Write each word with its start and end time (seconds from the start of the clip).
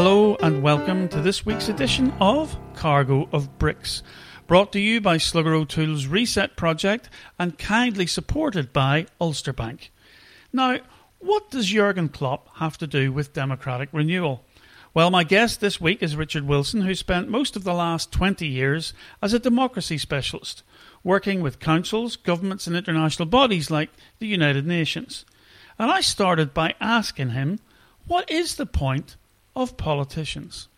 Hello 0.00 0.36
and 0.36 0.62
welcome 0.62 1.08
to 1.08 1.20
this 1.20 1.44
week's 1.44 1.68
edition 1.68 2.12
of 2.20 2.56
Cargo 2.76 3.28
of 3.32 3.58
Bricks, 3.58 4.04
brought 4.46 4.70
to 4.74 4.78
you 4.78 5.00
by 5.00 5.16
Slugger 5.16 5.52
O'Toole's 5.54 6.06
Reset 6.06 6.54
Project 6.54 7.10
and 7.36 7.58
kindly 7.58 8.06
supported 8.06 8.72
by 8.72 9.06
Ulster 9.20 9.52
Bank. 9.52 9.90
Now, 10.52 10.78
what 11.18 11.50
does 11.50 11.66
Jurgen 11.66 12.10
Klopp 12.10 12.48
have 12.58 12.78
to 12.78 12.86
do 12.86 13.12
with 13.12 13.32
democratic 13.32 13.88
renewal? 13.92 14.44
Well, 14.94 15.10
my 15.10 15.24
guest 15.24 15.60
this 15.60 15.80
week 15.80 16.00
is 16.00 16.14
Richard 16.14 16.46
Wilson, 16.46 16.82
who 16.82 16.94
spent 16.94 17.28
most 17.28 17.56
of 17.56 17.64
the 17.64 17.74
last 17.74 18.12
20 18.12 18.46
years 18.46 18.94
as 19.20 19.32
a 19.32 19.40
democracy 19.40 19.98
specialist, 19.98 20.62
working 21.02 21.40
with 21.40 21.58
councils, 21.58 22.14
governments, 22.14 22.68
and 22.68 22.76
international 22.76 23.26
bodies 23.26 23.68
like 23.68 23.90
the 24.20 24.28
United 24.28 24.64
Nations. 24.64 25.24
And 25.76 25.90
I 25.90 26.02
started 26.02 26.54
by 26.54 26.76
asking 26.80 27.30
him, 27.30 27.58
what 28.06 28.30
is 28.30 28.54
the 28.54 28.64
point 28.64 29.16
of 29.58 29.76
politicians? 29.76 30.68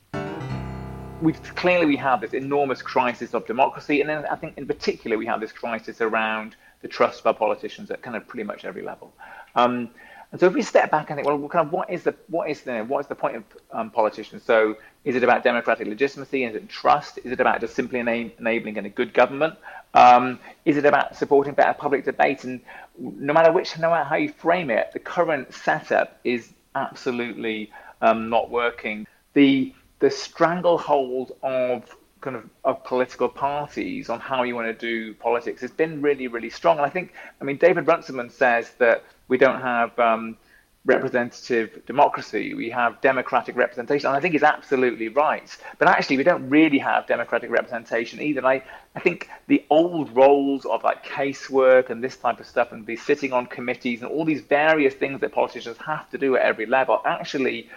We 1.20 1.34
clearly 1.34 1.84
we 1.84 1.96
have 1.96 2.22
this 2.22 2.32
enormous 2.32 2.80
crisis 2.80 3.34
of 3.34 3.46
democracy, 3.46 4.00
and 4.00 4.08
then 4.08 4.24
I 4.24 4.36
think 4.36 4.56
in 4.56 4.66
particular 4.66 5.18
we 5.18 5.26
have 5.26 5.38
this 5.38 5.52
crisis 5.52 6.00
around 6.00 6.56
the 6.80 6.88
trust 6.88 7.20
of 7.20 7.26
our 7.26 7.34
politicians 7.34 7.90
at 7.90 8.00
kind 8.00 8.16
of 8.16 8.26
pretty 8.26 8.44
much 8.44 8.64
every 8.64 8.80
level. 8.82 9.12
Um, 9.54 9.90
and 10.32 10.40
so 10.40 10.46
if 10.46 10.54
we 10.54 10.62
step 10.62 10.90
back 10.90 11.10
and 11.10 11.18
think, 11.18 11.26
well, 11.26 11.48
kind 11.48 11.66
of 11.66 11.72
what 11.72 11.90
is 11.90 12.04
the 12.04 12.14
what 12.28 12.48
is 12.48 12.62
the 12.62 12.80
what 12.84 13.00
is 13.00 13.06
the 13.06 13.14
point 13.14 13.36
of 13.36 13.44
um, 13.72 13.90
politicians? 13.90 14.42
So 14.44 14.76
is 15.04 15.14
it 15.14 15.22
about 15.22 15.44
democratic 15.44 15.86
legitimacy? 15.86 16.44
Is 16.44 16.54
it 16.54 16.68
trust? 16.70 17.18
Is 17.18 17.32
it 17.32 17.40
about 17.40 17.60
just 17.60 17.74
simply 17.74 17.98
enabling 17.98 18.78
a 18.78 18.88
good 18.88 19.12
government? 19.12 19.56
Um, 19.92 20.38
is 20.64 20.78
it 20.78 20.86
about 20.86 21.16
supporting 21.16 21.52
better 21.52 21.74
public 21.74 22.06
debate? 22.06 22.44
And 22.44 22.60
no 22.98 23.34
matter 23.34 23.52
which, 23.52 23.78
no 23.78 23.90
matter 23.90 24.04
how 24.04 24.16
you 24.16 24.32
frame 24.32 24.70
it, 24.70 24.92
the 24.92 25.00
current 25.00 25.52
setup 25.52 26.18
is 26.24 26.50
absolutely 26.74 27.70
um, 28.00 28.28
not 28.28 28.50
working. 28.50 29.06
The 29.34 29.74
the 30.00 30.10
stranglehold 30.10 31.32
of 31.42 31.96
kind 32.20 32.36
of 32.36 32.48
of 32.64 32.84
political 32.84 33.28
parties 33.28 34.10
on 34.10 34.20
how 34.20 34.42
you 34.42 34.54
want 34.54 34.66
to 34.66 34.74
do 34.74 35.14
politics 35.14 35.60
has 35.60 35.70
been 35.70 36.02
really 36.02 36.28
really 36.28 36.50
strong. 36.50 36.78
And 36.78 36.86
I 36.86 36.90
think 36.90 37.12
I 37.40 37.44
mean 37.44 37.56
David 37.56 37.86
Runciman 37.86 38.30
says 38.30 38.72
that 38.78 39.04
we 39.28 39.38
don't 39.38 39.60
have 39.60 39.98
um, 39.98 40.36
representative 40.84 41.84
democracy. 41.86 42.54
We 42.54 42.70
have 42.70 43.00
democratic 43.00 43.54
representation. 43.56 44.08
And 44.08 44.16
I 44.16 44.20
think 44.20 44.32
he's 44.32 44.42
absolutely 44.42 45.08
right. 45.08 45.54
But 45.78 45.88
actually, 45.88 46.16
we 46.16 46.22
don't 46.22 46.48
really 46.48 46.78
have 46.78 47.06
democratic 47.06 47.50
representation 47.50 48.20
either. 48.20 48.40
And 48.40 48.46
I, 48.46 48.62
I 48.94 49.00
think 49.00 49.28
the 49.46 49.64
old 49.68 50.14
roles 50.16 50.64
of 50.64 50.82
like 50.82 51.04
casework 51.04 51.90
and 51.90 52.02
this 52.02 52.16
type 52.16 52.40
of 52.40 52.46
stuff 52.46 52.72
and 52.72 52.86
be 52.86 52.96
sitting 52.96 53.32
on 53.32 53.46
committees 53.46 54.00
and 54.02 54.10
all 54.10 54.24
these 54.24 54.40
various 54.40 54.94
things 54.94 55.20
that 55.20 55.32
politicians 55.32 55.76
have 55.84 56.08
to 56.10 56.18
do 56.18 56.36
at 56.36 56.42
every 56.42 56.66
level 56.66 57.02
actually 57.04 57.68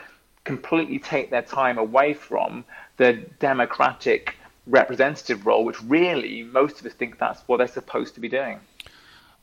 completely 0.43 0.99
take 0.99 1.29
their 1.29 1.41
time 1.41 1.77
away 1.77 2.13
from 2.13 2.65
the 2.97 3.13
democratic 3.39 4.35
representative 4.67 5.45
role, 5.45 5.65
which 5.65 5.81
really 5.83 6.43
most 6.43 6.79
of 6.79 6.85
us 6.85 6.93
think 6.93 7.19
that's 7.19 7.41
what 7.47 7.57
they're 7.57 7.67
supposed 7.67 8.15
to 8.15 8.19
be 8.19 8.29
doing. 8.29 8.59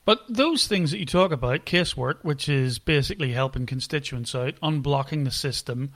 But 0.03 0.23
those 0.27 0.67
things 0.67 0.91
that 0.91 0.99
you 0.99 1.05
talk 1.05 1.31
about, 1.31 1.65
casework, 1.65 2.23
which 2.23 2.49
is 2.49 2.79
basically 2.79 3.33
helping 3.33 3.67
constituents 3.67 4.33
out, 4.33 4.55
unblocking 4.61 5.25
the 5.25 5.31
system, 5.31 5.91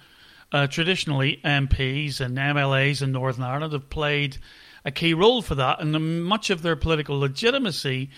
uh, 0.52 0.68
traditionally 0.68 1.40
MPs 1.44 2.22
and 2.22 2.38
MLAs 2.38 3.02
in 3.02 3.12
Northern 3.12 3.44
Ireland 3.44 3.74
have 3.74 3.90
played 3.90 4.38
a 4.84 4.92
key 4.92 5.16
role 5.16 5.42
for 5.42 5.56
that, 5.56 5.82
and 5.82 6.24
much 6.24 6.52
of 6.52 6.62
their 6.62 6.76
political 6.76 7.20
legitimacy 7.20 8.12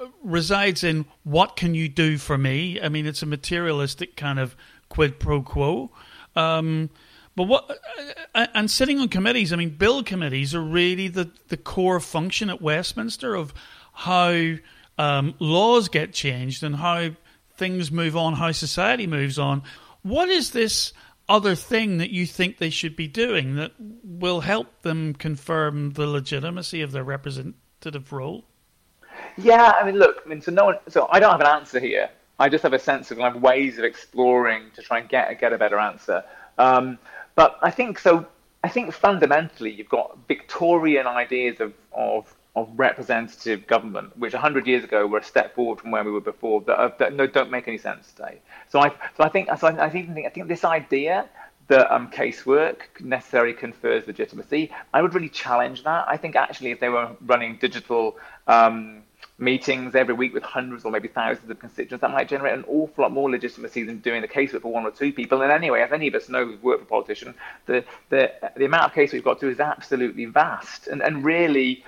uh, 0.00 0.06
resides 0.24 0.82
in 0.82 1.04
what 1.22 1.54
can 1.54 1.74
you 1.74 1.88
do 1.88 2.18
for 2.18 2.36
me? 2.36 2.80
I 2.80 2.88
mean, 2.88 3.06
it's 3.06 3.22
a 3.22 3.26
materialistic 3.26 4.16
kind 4.16 4.40
of 4.40 4.56
quid 4.88 5.20
pro 5.20 5.40
quo. 5.40 5.92
Um, 6.36 6.90
but 7.34 7.44
what 7.44 7.70
uh, 7.70 8.12
uh, 8.34 8.46
and 8.54 8.70
sitting 8.70 9.00
on 9.00 9.08
committees, 9.08 9.52
I 9.52 9.56
mean, 9.56 9.70
bill 9.70 10.02
committees 10.02 10.54
are 10.54 10.62
really 10.62 11.08
the 11.08 11.30
the 11.48 11.56
core 11.56 12.00
function 12.00 12.50
at 12.50 12.60
Westminster 12.60 13.34
of 13.34 13.54
how 13.92 14.54
um, 14.98 15.34
laws 15.38 15.88
get 15.88 16.12
changed 16.12 16.62
and 16.62 16.76
how 16.76 17.10
things 17.56 17.90
move 17.90 18.16
on, 18.16 18.34
how 18.34 18.52
society 18.52 19.06
moves 19.06 19.38
on. 19.38 19.62
What 20.02 20.28
is 20.28 20.50
this 20.50 20.92
other 21.28 21.54
thing 21.54 21.98
that 21.98 22.10
you 22.10 22.26
think 22.26 22.58
they 22.58 22.70
should 22.70 22.96
be 22.96 23.08
doing 23.08 23.56
that 23.56 23.72
will 24.02 24.40
help 24.40 24.82
them 24.82 25.14
confirm 25.14 25.92
the 25.92 26.06
legitimacy 26.06 26.82
of 26.82 26.92
their 26.92 27.04
representative 27.04 28.12
role? 28.12 28.44
Yeah, 29.36 29.72
I 29.80 29.84
mean, 29.84 29.96
look, 29.96 30.22
I 30.24 30.28
mean, 30.28 30.42
so 30.42 30.52
no 30.52 30.64
one, 30.64 30.78
so 30.88 31.08
I 31.10 31.20
don't 31.20 31.30
have 31.30 31.40
an 31.40 31.46
answer 31.46 31.80
here. 31.80 32.10
I 32.42 32.48
just 32.48 32.64
have 32.64 32.72
a 32.72 32.78
sense 32.78 33.12
of 33.12 33.18
like 33.18 33.40
ways 33.40 33.78
of 33.78 33.84
exploring 33.84 34.62
to 34.74 34.82
try 34.82 34.98
and 34.98 35.08
get 35.08 35.38
get 35.40 35.52
a 35.52 35.58
better 35.58 35.78
answer. 35.78 36.24
Um, 36.58 36.98
but 37.36 37.56
I 37.62 37.70
think 37.70 37.98
so. 37.98 38.26
I 38.64 38.68
think 38.68 38.92
fundamentally, 38.92 39.70
you've 39.70 39.88
got 39.88 40.18
Victorian 40.26 41.06
ideas 41.06 41.60
of 41.60 41.72
of 41.92 42.34
of 42.54 42.68
representative 42.76 43.66
government, 43.66 44.14
which 44.18 44.34
100 44.34 44.66
years 44.66 44.84
ago 44.84 45.06
were 45.06 45.18
a 45.18 45.24
step 45.24 45.54
forward 45.54 45.80
from 45.80 45.90
where 45.90 46.04
we 46.04 46.10
were 46.10 46.20
before, 46.20 46.60
that, 46.60 46.78
uh, 46.78 46.90
that 46.98 47.14
no, 47.14 47.26
don't 47.26 47.50
make 47.50 47.66
any 47.66 47.78
sense 47.78 48.12
today. 48.12 48.40
So 48.68 48.78
I, 48.78 48.90
so 49.16 49.24
I 49.24 49.30
think, 49.30 49.48
so 49.58 49.68
I, 49.68 49.86
I 49.86 49.88
think, 49.88 50.10
I 50.26 50.28
think 50.28 50.48
this 50.48 50.62
idea 50.62 51.30
that 51.68 51.90
um, 51.90 52.10
casework 52.10 53.00
necessarily 53.00 53.54
confers 53.54 54.06
legitimacy, 54.06 54.70
I 54.92 55.00
would 55.00 55.14
really 55.14 55.30
challenge 55.30 55.82
that. 55.84 56.04
I 56.06 56.18
think 56.18 56.36
actually, 56.36 56.72
if 56.72 56.80
they 56.80 56.90
were 56.90 57.16
running 57.24 57.56
digital 57.56 58.18
um, 58.46 59.04
meetings 59.42 59.94
every 59.94 60.14
week 60.14 60.32
with 60.32 60.42
hundreds 60.42 60.84
or 60.84 60.92
maybe 60.92 61.08
thousands 61.08 61.50
of 61.50 61.58
constituents, 61.58 62.00
that 62.00 62.10
might 62.10 62.28
generate 62.28 62.54
an 62.54 62.64
awful 62.68 63.02
lot 63.02 63.12
more 63.12 63.30
legitimacy 63.30 63.82
than 63.82 63.98
doing 63.98 64.22
the 64.22 64.28
casework 64.28 64.62
for 64.62 64.72
one 64.72 64.84
or 64.84 64.90
two 64.90 65.12
people. 65.12 65.42
And 65.42 65.50
anyway, 65.50 65.80
as 65.80 65.92
any 65.92 66.08
of 66.08 66.14
us 66.14 66.28
know 66.28 66.46
who've 66.46 66.62
worked 66.62 66.82
for 66.82 66.88
politicians, 66.88 67.34
the, 67.66 67.84
the, 68.08 68.32
the 68.56 68.64
amount 68.64 68.84
of 68.84 68.94
case 68.94 69.12
we've 69.12 69.24
got 69.24 69.40
to 69.40 69.48
is 69.48 69.60
absolutely 69.60 70.26
vast. 70.26 70.86
And, 70.86 71.02
and 71.02 71.24
really, 71.24 71.84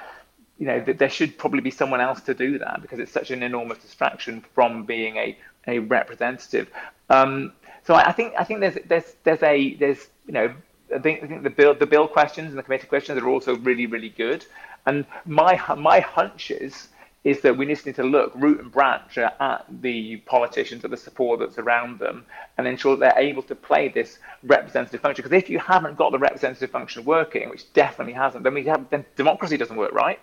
you 0.59 0.67
know, 0.67 0.81
there 0.81 1.09
should 1.09 1.39
probably 1.39 1.61
be 1.61 1.71
someone 1.71 2.01
else 2.01 2.21
to 2.23 2.35
do 2.35 2.59
that 2.59 2.83
because 2.83 2.99
it's 2.99 3.13
such 3.13 3.31
an 3.31 3.43
enormous 3.43 3.79
distraction 3.79 4.45
from 4.55 4.85
being 4.85 5.17
a, 5.17 5.39
a 5.67 5.79
representative. 5.79 6.69
Um, 7.09 7.53
so 7.85 7.95
I, 7.95 8.09
I, 8.09 8.13
think 8.13 8.35
I 8.39 8.45
think 8.45 8.61
there's 8.61 8.79
there's 8.87 9.15
there's 9.25 9.43
a 9.43 9.75
there's 9.75 10.09
you 10.27 10.33
know 10.33 10.55
I 10.95 10.99
think, 10.99 11.23
I 11.23 11.27
think 11.27 11.43
the 11.43 11.51
bill 11.51 11.75
the 11.75 11.87
bill 11.87 12.09
questions 12.09 12.49
and 12.49 12.59
the 12.59 12.63
committee 12.63 12.87
questions 12.87 13.21
are 13.21 13.29
also 13.29 13.57
really 13.57 13.87
really 13.87 14.11
good. 14.11 14.45
And 14.87 15.05
my 15.27 15.61
my 15.77 16.01
hunch 16.01 16.51
is 16.51 16.89
is 17.25 17.41
that 17.41 17.57
we 17.57 17.67
just 17.67 17.87
need 17.87 17.95
to 17.97 18.05
look 18.05 18.33
root 18.35 18.61
and 18.61 18.71
branch 18.71 19.17
at 19.17 19.65
the 19.81 20.19
politicians, 20.19 20.85
at 20.85 20.91
the 20.91 20.97
support 20.97 21.41
that's 21.41 21.59
around 21.59 21.99
them, 21.99 22.25
and 22.59 22.67
ensure 22.67 22.97
that 22.97 23.15
they're 23.15 23.25
able 23.25 23.43
to 23.43 23.55
play 23.55 23.89
this 23.89 24.19
representative 24.43 25.01
function. 25.01 25.23
Because 25.23 25.37
if 25.37 25.49
you 25.49 25.59
haven't 25.59 25.97
got 25.97 26.13
the 26.13 26.19
representative 26.19 26.71
function 26.71 27.05
working, 27.05 27.49
which 27.49 27.73
definitely 27.73 28.13
hasn't, 28.13 28.45
then 28.45 28.53
we 28.53 28.65
have 28.65 28.89
then 28.91 29.05
democracy 29.17 29.57
doesn't 29.57 29.77
work, 29.77 29.93
right? 29.93 30.21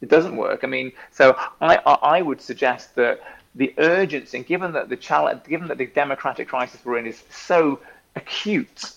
It 0.00 0.08
doesn't 0.08 0.36
work. 0.36 0.64
I 0.64 0.68
mean, 0.68 0.92
so 1.10 1.36
I, 1.60 1.76
I 1.76 2.22
would 2.22 2.40
suggest 2.40 2.94
that 2.94 3.20
the 3.54 3.74
urgency, 3.78 4.42
given 4.42 4.72
that 4.72 4.88
the 4.88 4.96
challenge, 4.96 5.42
given 5.44 5.68
that 5.68 5.78
the 5.78 5.86
democratic 5.86 6.48
crisis 6.48 6.80
we're 6.84 6.98
in 6.98 7.06
is 7.06 7.22
so 7.30 7.80
acute, 8.14 8.92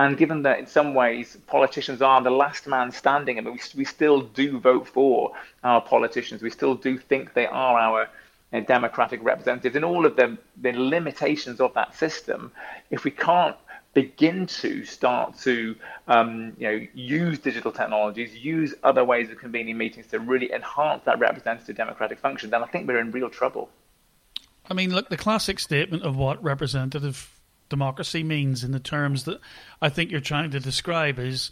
and 0.00 0.16
given 0.16 0.40
that 0.44 0.58
in 0.58 0.66
some 0.66 0.94
ways 0.94 1.36
politicians 1.46 2.00
are 2.00 2.22
the 2.22 2.30
last 2.30 2.66
man 2.66 2.90
standing, 2.90 3.36
I 3.36 3.42
mean, 3.42 3.52
we, 3.52 3.60
we 3.80 3.84
still 3.84 4.22
do 4.22 4.58
vote 4.58 4.88
for 4.88 5.32
our 5.62 5.82
politicians. 5.82 6.40
We 6.40 6.48
still 6.48 6.74
do 6.74 6.96
think 6.96 7.34
they 7.34 7.46
are 7.46 7.78
our 7.78 8.08
uh, 8.50 8.60
democratic 8.60 9.22
representatives. 9.22 9.76
And 9.76 9.84
all 9.84 10.06
of 10.06 10.16
the, 10.16 10.38
the 10.56 10.72
limitations 10.72 11.60
of 11.60 11.74
that 11.74 11.94
system, 11.94 12.50
if 12.90 13.04
we 13.04 13.10
can't 13.10 13.56
begin 13.92 14.46
to 14.46 14.86
start 14.86 15.36
to 15.40 15.76
um, 16.08 16.54
you 16.56 16.66
know 16.66 16.86
use 16.94 17.38
digital 17.38 17.70
technologies, 17.70 18.34
use 18.34 18.74
other 18.82 19.04
ways 19.04 19.28
of 19.30 19.36
convening 19.36 19.76
meetings 19.76 20.06
to 20.06 20.18
really 20.18 20.50
enhance 20.50 21.04
that 21.04 21.18
representative 21.18 21.76
democratic 21.76 22.18
function, 22.20 22.48
then 22.48 22.62
I 22.62 22.66
think 22.66 22.88
we're 22.88 23.00
in 23.00 23.10
real 23.10 23.28
trouble. 23.28 23.68
I 24.70 24.72
mean, 24.72 24.94
look, 24.94 25.10
the 25.10 25.18
classic 25.18 25.58
statement 25.58 26.04
of 26.04 26.16
what 26.16 26.42
representative 26.42 27.39
democracy 27.70 28.22
means 28.22 28.62
in 28.62 28.72
the 28.72 28.80
terms 28.80 29.24
that 29.24 29.40
I 29.80 29.88
think 29.88 30.10
you're 30.10 30.20
trying 30.20 30.50
to 30.50 30.60
describe 30.60 31.18
is 31.18 31.50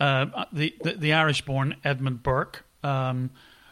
uh, 0.00 0.44
the, 0.52 0.74
the, 0.82 0.92
the 0.92 1.12
Irish-born 1.12 1.76
Edmund 1.84 2.22
Burke, 2.22 2.64
um, 2.82 3.30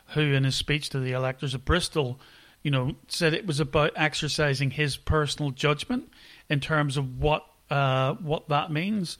who 0.09 0.21
in 0.21 0.45
his 0.45 0.57
speech 0.57 0.91
to 0.91 1.01
the 1.01 1.13
electors 1.13 1.55
of 1.55 1.65
Bristol, 1.65 2.21
you 2.63 2.71
know, 2.71 2.93
said 3.09 3.33
it 3.33 3.47
was 3.47 3.61
about 3.61 3.93
exercising 3.97 4.71
his 4.71 4.97
personal 4.97 5.51
judgment 5.51 6.11
in 6.51 6.61
terms 6.61 6.97
of 6.99 7.19
what 7.19 7.47
uh, 7.71 8.15
what 8.15 8.49
that 8.49 8.71
means. 8.71 9.17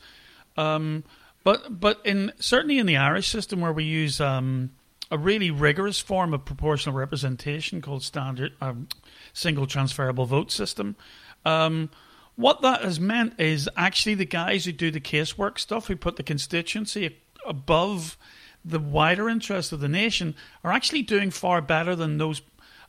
Um, 0.57 1.05
but 1.43 1.81
but 1.81 2.01
in 2.05 2.33
certainly 2.39 2.79
in 2.79 2.87
the 2.87 2.97
Irish 2.97 3.29
system 3.29 3.61
where 3.61 3.73
we 3.73 3.85
use 3.85 4.21
um, 4.21 4.71
a 5.11 5.19
really 5.19 5.51
rigorous 5.51 6.01
form 6.01 6.33
of 6.33 6.45
proportional 6.45 6.97
representation 6.97 7.81
called 7.81 8.03
standard 8.03 8.53
um, 8.61 8.89
single 9.33 9.67
transferable 9.67 10.27
vote 10.27 10.51
system. 10.51 10.97
Um, 11.45 11.91
what 12.37 12.63
that 12.63 12.83
has 12.83 12.99
meant 12.99 13.39
is 13.39 13.69
actually 13.77 14.15
the 14.15 14.25
guys 14.25 14.65
who 14.65 14.73
do 14.73 14.91
the 14.91 15.01
casework 15.01 15.59
stuff, 15.59 15.87
who 15.87 15.97
put 15.97 16.17
the 16.17 16.23
constituency 16.23 17.19
above 17.47 18.17
the 18.65 18.81
wider 18.81 19.29
interests 19.29 19.73
of 19.73 19.81
the 19.81 19.89
nation, 19.89 20.35
are 20.63 20.73
actually 20.73 21.03
doing 21.03 21.31
far 21.31 21.61
better 21.61 21.95
than 21.95 22.19
those 22.19 22.43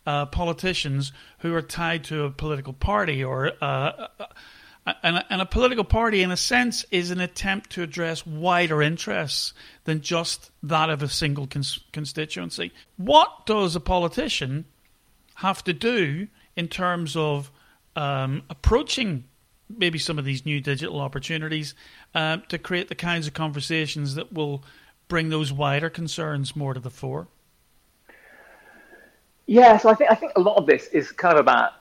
uh, 0.05 0.25
politicians 0.27 1.11
who 1.39 1.53
are 1.53 1.61
tied 1.61 2.03
to 2.05 2.23
a 2.23 2.31
political 2.31 2.73
party 2.73 3.23
or 3.23 3.51
uh, 3.61 4.07
and, 5.01 5.23
and 5.29 5.41
a 5.41 5.45
political 5.45 5.83
party, 5.83 6.21
in 6.21 6.29
a 6.29 6.37
sense, 6.37 6.85
is 6.91 7.09
an 7.09 7.19
attempt 7.19 7.71
to 7.71 7.81
address 7.81 8.25
wider 8.25 8.83
interests 8.83 9.53
than 9.85 10.01
just 10.01 10.51
that 10.61 10.91
of 10.91 11.01
a 11.01 11.09
single 11.09 11.47
cons- 11.47 11.79
constituency. 11.91 12.71
What 12.97 13.47
does 13.47 13.75
a 13.75 13.79
politician 13.79 14.65
have 15.35 15.63
to 15.63 15.73
do 15.73 16.27
in 16.55 16.67
terms 16.67 17.15
of 17.15 17.51
um, 17.95 18.43
approaching 18.49 19.25
maybe 19.69 19.97
some 19.97 20.19
of 20.19 20.25
these 20.25 20.45
new 20.45 20.61
digital 20.61 20.99
opportunities 20.99 21.73
uh, 22.13 22.37
to 22.49 22.57
create 22.57 22.89
the 22.89 22.95
kinds 22.95 23.27
of 23.27 23.33
conversations 23.33 24.15
that 24.15 24.33
will 24.33 24.63
bring 25.07 25.29
those 25.29 25.51
wider 25.51 25.89
concerns 25.89 26.55
more 26.55 26.73
to 26.73 26.79
the 26.79 26.89
fore? 26.89 27.27
Yeah, 29.47 29.77
so 29.77 29.89
I 29.89 29.93
think 29.93 30.11
I 30.11 30.15
think 30.15 30.31
a 30.35 30.39
lot 30.39 30.57
of 30.57 30.65
this 30.65 30.87
is 30.87 31.11
kind 31.11 31.33
of 31.33 31.39
about 31.39 31.73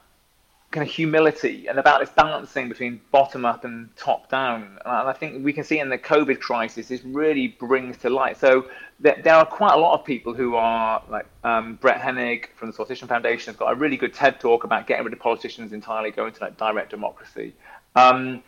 kind 0.75 0.87
of 0.87 0.93
humility 0.93 1.69
and 1.69 1.79
about 1.79 2.01
this 2.01 2.11
balancing 2.11 2.69
between 2.69 3.01
bottom 3.13 3.45
up 3.45 3.65
and 3.65 3.97
top 3.97 4.29
down. 4.29 4.77
And 4.85 5.09
I 5.09 5.13
think 5.13 5.45
we 5.45 5.53
can 5.53 5.63
see 5.63 5.79
in 5.79 5.89
the 5.89 5.97
COVID 5.97 6.41
crisis, 6.41 6.89
this 6.89 7.05
really 7.05 7.49
brings 7.49 7.97
to 7.99 8.11
light. 8.11 8.37
So 8.39 8.67
there, 8.99 9.21
there 9.23 9.35
are 9.37 9.47
quite 9.47 9.73
a 9.73 9.77
lot 9.77 9.99
of 9.99 10.05
people 10.05 10.35
who 10.35 10.57
are 10.57 11.01
like 11.09 11.27
um, 11.45 11.77
Brett 11.77 12.01
Hennig 12.01 12.47
from 12.57 12.73
the 12.73 12.77
Sortition 12.77 13.07
Foundation 13.07 13.53
has 13.53 13.57
got 13.57 13.73
a 13.73 13.77
really 13.77 13.97
good 13.97 14.13
TED 14.13 14.41
talk 14.41 14.65
about 14.65 14.89
getting 14.89 15.05
rid 15.05 15.13
of 15.13 15.21
politicians 15.21 15.73
entirely, 15.73 16.11
going 16.11 16.33
to 16.33 16.41
like 16.43 16.57
direct 16.57 16.91
democracy. 16.91 17.55
Um, 17.95 18.43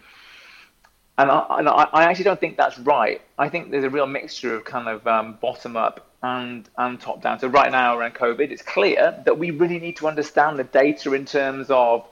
and 1.19 1.31
I, 1.31 1.47
and 1.59 1.69
I, 1.69 2.05
actually 2.05 2.25
don't 2.25 2.41
think 2.41 2.57
that's 2.57 2.79
right. 2.81 3.23
I 3.39 3.49
think 3.49 3.71
there's 3.71 3.85
a 3.85 3.91
real 3.91 4.07
mixture 4.07 4.55
of 4.55 4.65
kind 4.65 4.89
of 4.89 5.07
um, 5.07 5.39
bottom 5.41 5.77
up 5.77 6.11
and 6.23 6.69
and 6.77 7.01
top 7.01 7.23
down. 7.23 7.39
So 7.39 7.49
right 7.49 7.71
now 7.71 7.97
around 7.97 8.15
COVID, 8.15 8.51
it's 8.51 8.63
clear 8.63 9.23
that 9.25 9.39
we 9.39 9.51
really 9.51 9.79
need 9.79 9.97
to 9.97 10.09
understand 10.09 10.59
the 10.59 10.65
data 10.65 11.15
in 11.15 11.25
terms 11.25 11.69
of 11.71 12.07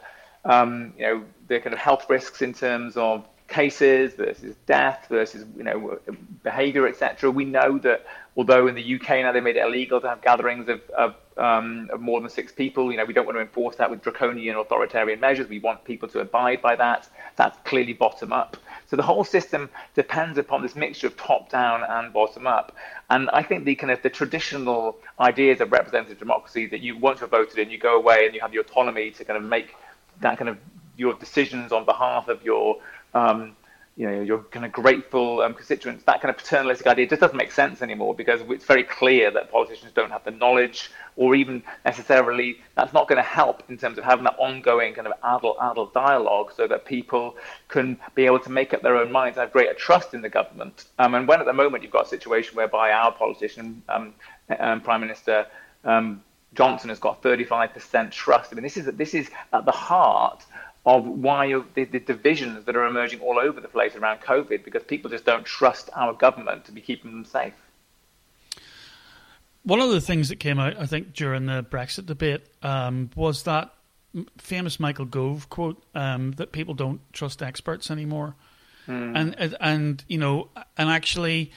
um, 0.44 0.93
you 0.99 1.05
know, 1.05 1.25
the 1.49 1.61
kind 1.61 1.73
of 1.73 1.79
health 1.79 2.08
risks 2.08 2.43
in 2.43 2.52
terms 2.52 2.96
of 2.96 3.26
cases 3.49 4.14
versus 4.14 4.56
death 4.67 5.06
versus 5.08 5.44
you 5.56 5.62
know 5.62 5.99
behavior, 6.43 6.87
etc. 6.88 7.31
We 7.31 7.44
know 7.44 7.79
that 7.79 8.06
although 8.37 8.67
in 8.67 8.75
the 8.75 8.94
UK 8.94 9.08
now 9.08 9.32
they 9.32 9.41
made 9.41 9.56
it 9.56 9.64
illegal 9.64 10.00
to 10.00 10.08
have 10.08 10.23
gatherings 10.23 10.69
of, 10.69 10.81
of, 10.91 11.14
um, 11.37 11.88
of, 11.93 12.00
more 12.00 12.20
than 12.20 12.31
six 12.31 12.52
people, 12.52 12.91
you 12.91 12.96
know 12.96 13.05
we 13.05 13.12
don't 13.12 13.26
want 13.26 13.37
to 13.37 13.43
enforce 13.43 13.76
that 13.76 13.91
with 13.91 14.02
draconian 14.02 14.56
authoritarian 14.56 15.20
measures. 15.20 15.49
We 15.49 15.58
want 15.58 15.85
people 15.85 16.08
to 16.11 16.20
abide 16.20 16.62
by 16.62 16.76
that. 16.76 17.08
That's 17.37 17.56
clearly 17.64 17.93
bottom 17.93 18.32
up. 18.32 18.56
So 18.87 18.97
the 18.97 19.02
whole 19.02 19.25
system 19.25 19.70
depends 19.94 20.38
upon 20.38 20.62
this 20.62 20.75
mixture 20.75 21.08
of 21.08 21.17
top 21.17 21.50
down 21.50 21.82
and 21.88 22.12
bottom 22.12 22.47
up. 22.47 22.75
And 23.11 23.29
I 23.31 23.43
think 23.43 23.64
the 23.64 23.75
kind 23.75 23.90
of 23.90 24.02
the 24.02 24.11
traditional 24.11 24.97
ideas 25.20 25.61
of 25.61 25.73
representative 25.73 26.19
democracy 26.19 26.67
that 26.67 26.81
you 26.81 26.97
once 26.97 27.20
you're 27.20 27.29
voted 27.29 27.58
in, 27.58 27.70
you 27.70 27.79
go 27.79 27.97
away 27.97 28.25
and 28.26 28.35
you 28.35 28.40
have 28.40 28.52
the 28.52 28.58
autonomy 28.58 29.11
to 29.12 29.25
kind 29.25 29.37
of 29.37 29.44
make 29.44 29.75
that 30.20 30.38
kind 30.38 30.49
of 30.49 30.58
your 30.96 31.14
decisions 31.14 31.72
on 31.72 31.84
behalf 31.84 32.28
of 32.28 32.43
your 32.44 32.76
um, 33.14 33.56
you 33.96 34.06
know 34.11 34.20
your 34.20 34.38
kind 34.44 34.66
of 34.66 34.72
grateful 34.72 35.40
um, 35.40 35.55
constituents 35.55 36.02
that 36.05 36.20
kind 36.20 36.31
of 36.31 36.37
paternalistic 36.37 36.87
idea 36.87 37.06
just 37.06 37.20
doesn't 37.20 37.37
make 37.37 37.52
sense 37.52 37.81
anymore 37.81 38.14
because 38.14 38.40
it's 38.49 38.64
very 38.64 38.82
clear 38.82 39.31
that 39.31 39.50
politicians 39.52 39.93
don't 39.94 40.11
have 40.11 40.25
the 40.25 40.32
knowledge 40.32 40.90
or 41.16 41.34
even 41.37 41.62
necessarily 41.84 42.56
that's 42.75 42.93
not 42.93 43.08
going 43.08 43.16
to 43.16 43.28
help 43.28 43.62
in 43.69 43.78
terms 43.78 43.96
of 43.96 44.02
having 44.02 44.25
that 44.25 44.37
ongoing 44.38 44.94
kind 44.94 45.06
of 45.06 45.12
adult 45.22 45.56
adult 45.61 45.94
dialogue 45.94 46.52
so 46.56 46.66
that 46.66 46.84
people 46.84 47.37
can 47.69 47.96
be 48.16 48.26
able 48.26 48.40
to 48.40 48.50
make 48.50 48.75
up 48.75 48.82
their 48.82 48.96
own 48.96 49.12
minds 49.12 49.37
and 49.37 49.43
have 49.43 49.52
greater 49.52 49.75
trust 49.75 50.12
in 50.12 50.22
the 50.22 50.28
government. 50.28 50.87
Um, 50.99 51.14
and 51.14 51.28
when 51.28 51.38
at 51.38 51.46
the 51.46 51.52
moment 51.52 51.84
you've 51.84 51.93
got 51.93 52.06
a 52.06 52.08
situation 52.08 52.56
whereby 52.56 52.90
our 52.90 53.12
politician 53.12 53.82
um, 53.88 54.14
um 54.58 54.81
prime 54.81 55.00
minister 55.00 55.46
um, 55.84 56.22
Johnson 56.55 56.89
has 56.89 56.99
got 56.99 57.23
35% 57.23 58.11
trust. 58.11 58.53
I 58.53 58.55
mean, 58.55 58.62
this 58.62 58.77
is 58.77 58.87
this 58.87 59.15
is 59.15 59.31
at 59.53 59.65
the 59.65 59.73
heart 59.73 60.45
of 60.87 61.06
why 61.06 61.49
the, 61.75 61.85
the, 61.85 61.99
divisions 61.99 62.67
that 62.67 62.77
are 62.77 62.85
emerging 62.85 63.21
all 63.21 63.39
over 63.39 63.61
the 63.61 63.69
place 63.69 63.97
around 63.97 64.21
COVID 64.21 64.65
because 64.65 64.83
people 64.83 65.11
just 65.11 65.25
don't 65.25 65.45
trust 65.45 65.89
our 65.95 66.12
government 66.12 66.67
to 66.67 66.73
be 66.73 66.81
keeping 66.81 67.11
them 67.11 67.25
safe. 67.25 67.55
One 69.62 69.81
of 69.81 69.89
the 69.91 70.01
things 70.01 70.29
that 70.29 70.37
came 70.37 70.59
out, 70.59 70.77
I 70.79 70.85
think, 70.85 71.15
during 71.15 71.47
the 71.47 71.62
Brexit 71.62 72.05
debate 72.05 72.43
um, 72.62 73.11
was 73.17 73.45
that 73.45 73.73
famous 74.37 74.79
Michael 74.79 75.07
Gove 75.07 75.49
quote 75.49 75.83
um, 75.95 76.33
that 76.33 76.53
people 76.53 76.75
don't 76.75 77.00
trust 77.15 77.43
experts 77.43 77.91
anymore, 77.91 78.37
mm. 78.87 79.17
and, 79.17 79.35
and 79.39 79.57
and 79.61 80.05
you 80.07 80.19
know, 80.19 80.50
and 80.77 80.91
actually, 80.91 81.50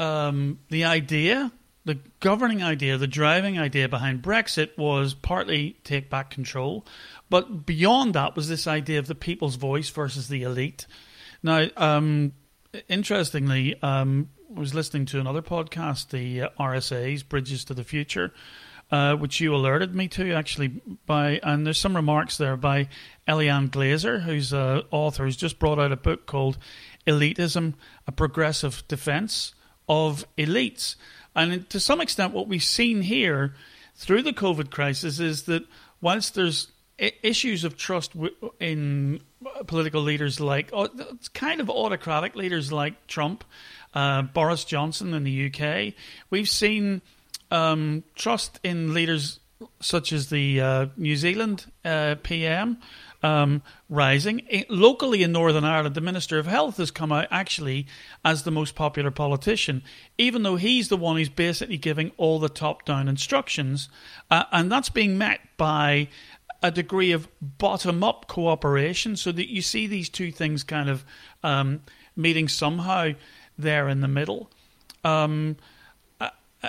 um, 0.00 0.58
the 0.70 0.84
idea 0.84 1.52
the 1.90 1.98
governing 2.20 2.62
idea, 2.62 2.96
the 2.96 3.08
driving 3.08 3.58
idea 3.58 3.88
behind 3.88 4.22
Brexit 4.22 4.78
was 4.78 5.12
partly 5.12 5.76
take 5.82 6.08
back 6.08 6.30
control, 6.30 6.86
but 7.28 7.66
beyond 7.66 8.14
that 8.14 8.36
was 8.36 8.48
this 8.48 8.68
idea 8.68 9.00
of 9.00 9.08
the 9.08 9.16
people's 9.16 9.56
voice 9.56 9.88
versus 9.90 10.28
the 10.28 10.44
elite. 10.44 10.86
Now, 11.42 11.66
um, 11.76 12.32
interestingly, 12.88 13.74
um, 13.82 14.28
I 14.56 14.60
was 14.60 14.72
listening 14.72 15.04
to 15.06 15.18
another 15.18 15.42
podcast, 15.42 16.10
the 16.10 16.42
uh, 16.42 16.48
RSA's 16.60 17.24
Bridges 17.24 17.64
to 17.64 17.74
the 17.74 17.82
Future, 17.82 18.32
uh, 18.92 19.16
which 19.16 19.40
you 19.40 19.52
alerted 19.52 19.92
me 19.92 20.06
to 20.06 20.32
actually 20.32 20.80
by, 21.06 21.40
and 21.42 21.66
there's 21.66 21.80
some 21.80 21.96
remarks 21.96 22.36
there 22.36 22.56
by 22.56 22.88
Eliane 23.26 23.68
Glaser, 23.68 24.20
who's 24.20 24.52
an 24.52 24.82
author 24.92 25.24
who's 25.24 25.36
just 25.36 25.58
brought 25.58 25.80
out 25.80 25.90
a 25.90 25.96
book 25.96 26.26
called 26.26 26.56
Elitism: 27.04 27.74
A 28.06 28.12
Progressive 28.12 28.86
Defense 28.86 29.54
of 29.88 30.24
Elites. 30.38 30.94
And 31.34 31.68
to 31.70 31.80
some 31.80 32.00
extent, 32.00 32.32
what 32.32 32.48
we've 32.48 32.62
seen 32.62 33.02
here 33.02 33.54
through 33.94 34.22
the 34.22 34.32
COVID 34.32 34.70
crisis 34.70 35.20
is 35.20 35.44
that 35.44 35.64
whilst 36.00 36.34
there's 36.34 36.68
issues 37.22 37.64
of 37.64 37.76
trust 37.76 38.12
in 38.58 39.20
political 39.66 40.02
leaders 40.02 40.38
like 40.38 40.70
kind 41.32 41.60
of 41.60 41.70
autocratic 41.70 42.36
leaders 42.36 42.72
like 42.72 43.06
Trump, 43.06 43.44
uh, 43.94 44.22
Boris 44.22 44.64
Johnson 44.64 45.14
in 45.14 45.24
the 45.24 45.46
UK, 45.46 45.94
we've 46.28 46.48
seen 46.48 47.00
um, 47.50 48.04
trust 48.14 48.60
in 48.62 48.94
leaders 48.94 49.39
such 49.80 50.12
as 50.12 50.30
the 50.30 50.60
uh, 50.60 50.86
New 50.96 51.16
Zealand 51.16 51.70
uh, 51.84 52.16
PM 52.22 52.78
um, 53.22 53.62
rising. 53.88 54.42
locally 54.68 55.22
in 55.22 55.32
Northern 55.32 55.64
Ireland, 55.64 55.94
the 55.94 56.00
Minister 56.00 56.38
of 56.38 56.46
Health 56.46 56.78
has 56.78 56.90
come 56.90 57.12
out 57.12 57.28
actually 57.30 57.86
as 58.24 58.42
the 58.42 58.50
most 58.50 58.74
popular 58.74 59.10
politician, 59.10 59.82
even 60.18 60.42
though 60.42 60.56
he's 60.56 60.88
the 60.88 60.96
one 60.96 61.16
who's 61.16 61.28
basically 61.28 61.76
giving 61.76 62.12
all 62.16 62.38
the 62.38 62.48
top 62.48 62.84
down 62.84 63.08
instructions. 63.08 63.88
Uh, 64.30 64.44
and 64.52 64.70
that's 64.70 64.90
being 64.90 65.18
met 65.18 65.40
by 65.56 66.08
a 66.62 66.70
degree 66.70 67.12
of 67.12 67.28
bottom 67.40 68.04
up 68.04 68.26
cooperation 68.26 69.16
so 69.16 69.32
that 69.32 69.50
you 69.50 69.62
see 69.62 69.86
these 69.86 70.08
two 70.08 70.30
things 70.30 70.62
kind 70.62 70.88
of 70.88 71.04
um, 71.42 71.82
meeting 72.16 72.48
somehow 72.48 73.10
there 73.58 73.88
in 73.88 74.00
the 74.00 74.08
middle. 74.08 74.50
Um, 75.04 75.56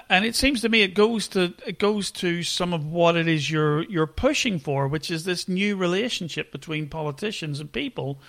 and 0.09 0.25
it 0.25 0.35
seems 0.35 0.61
to 0.61 0.69
me 0.69 0.81
it 0.81 0.93
goes 0.93 1.27
to 1.29 1.53
it 1.65 1.77
goes 1.77 2.11
to 2.11 2.43
some 2.43 2.73
of 2.73 2.85
what 2.85 3.15
it 3.15 3.27
is 3.27 3.51
you're 3.51 3.83
you're 3.83 4.07
pushing 4.07 4.59
for, 4.59 4.87
which 4.87 5.11
is 5.11 5.25
this 5.25 5.47
new 5.47 5.75
relationship 5.75 6.51
between 6.51 6.87
politicians 6.87 7.59
and 7.59 7.71
people, 7.71 8.19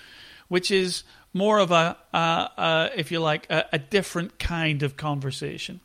which 0.49 0.71
is 0.71 1.05
more 1.33 1.59
of 1.59 1.71
a, 1.71 1.97
if 2.95 3.11
you 3.11 3.21
like, 3.21 3.51
a, 3.51 3.65
a, 3.73 3.79
different 3.79 4.39
kind 4.39 4.83
of 4.83 4.97
conversation. 4.97 5.81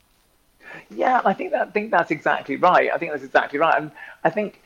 Yeah, 0.90 1.22
I 1.24 1.34
think 1.34 1.52
that 1.52 1.68
I 1.68 1.72
think 1.72 1.92
that's 1.92 2.12
exactly 2.12 2.58
right. 2.58 2.90
I 2.94 2.98
think 2.98 3.12
that's 3.12 3.24
exactly 3.24 3.60
right, 3.60 3.76
and 3.82 3.92
I 4.24 4.30
think 4.30 4.62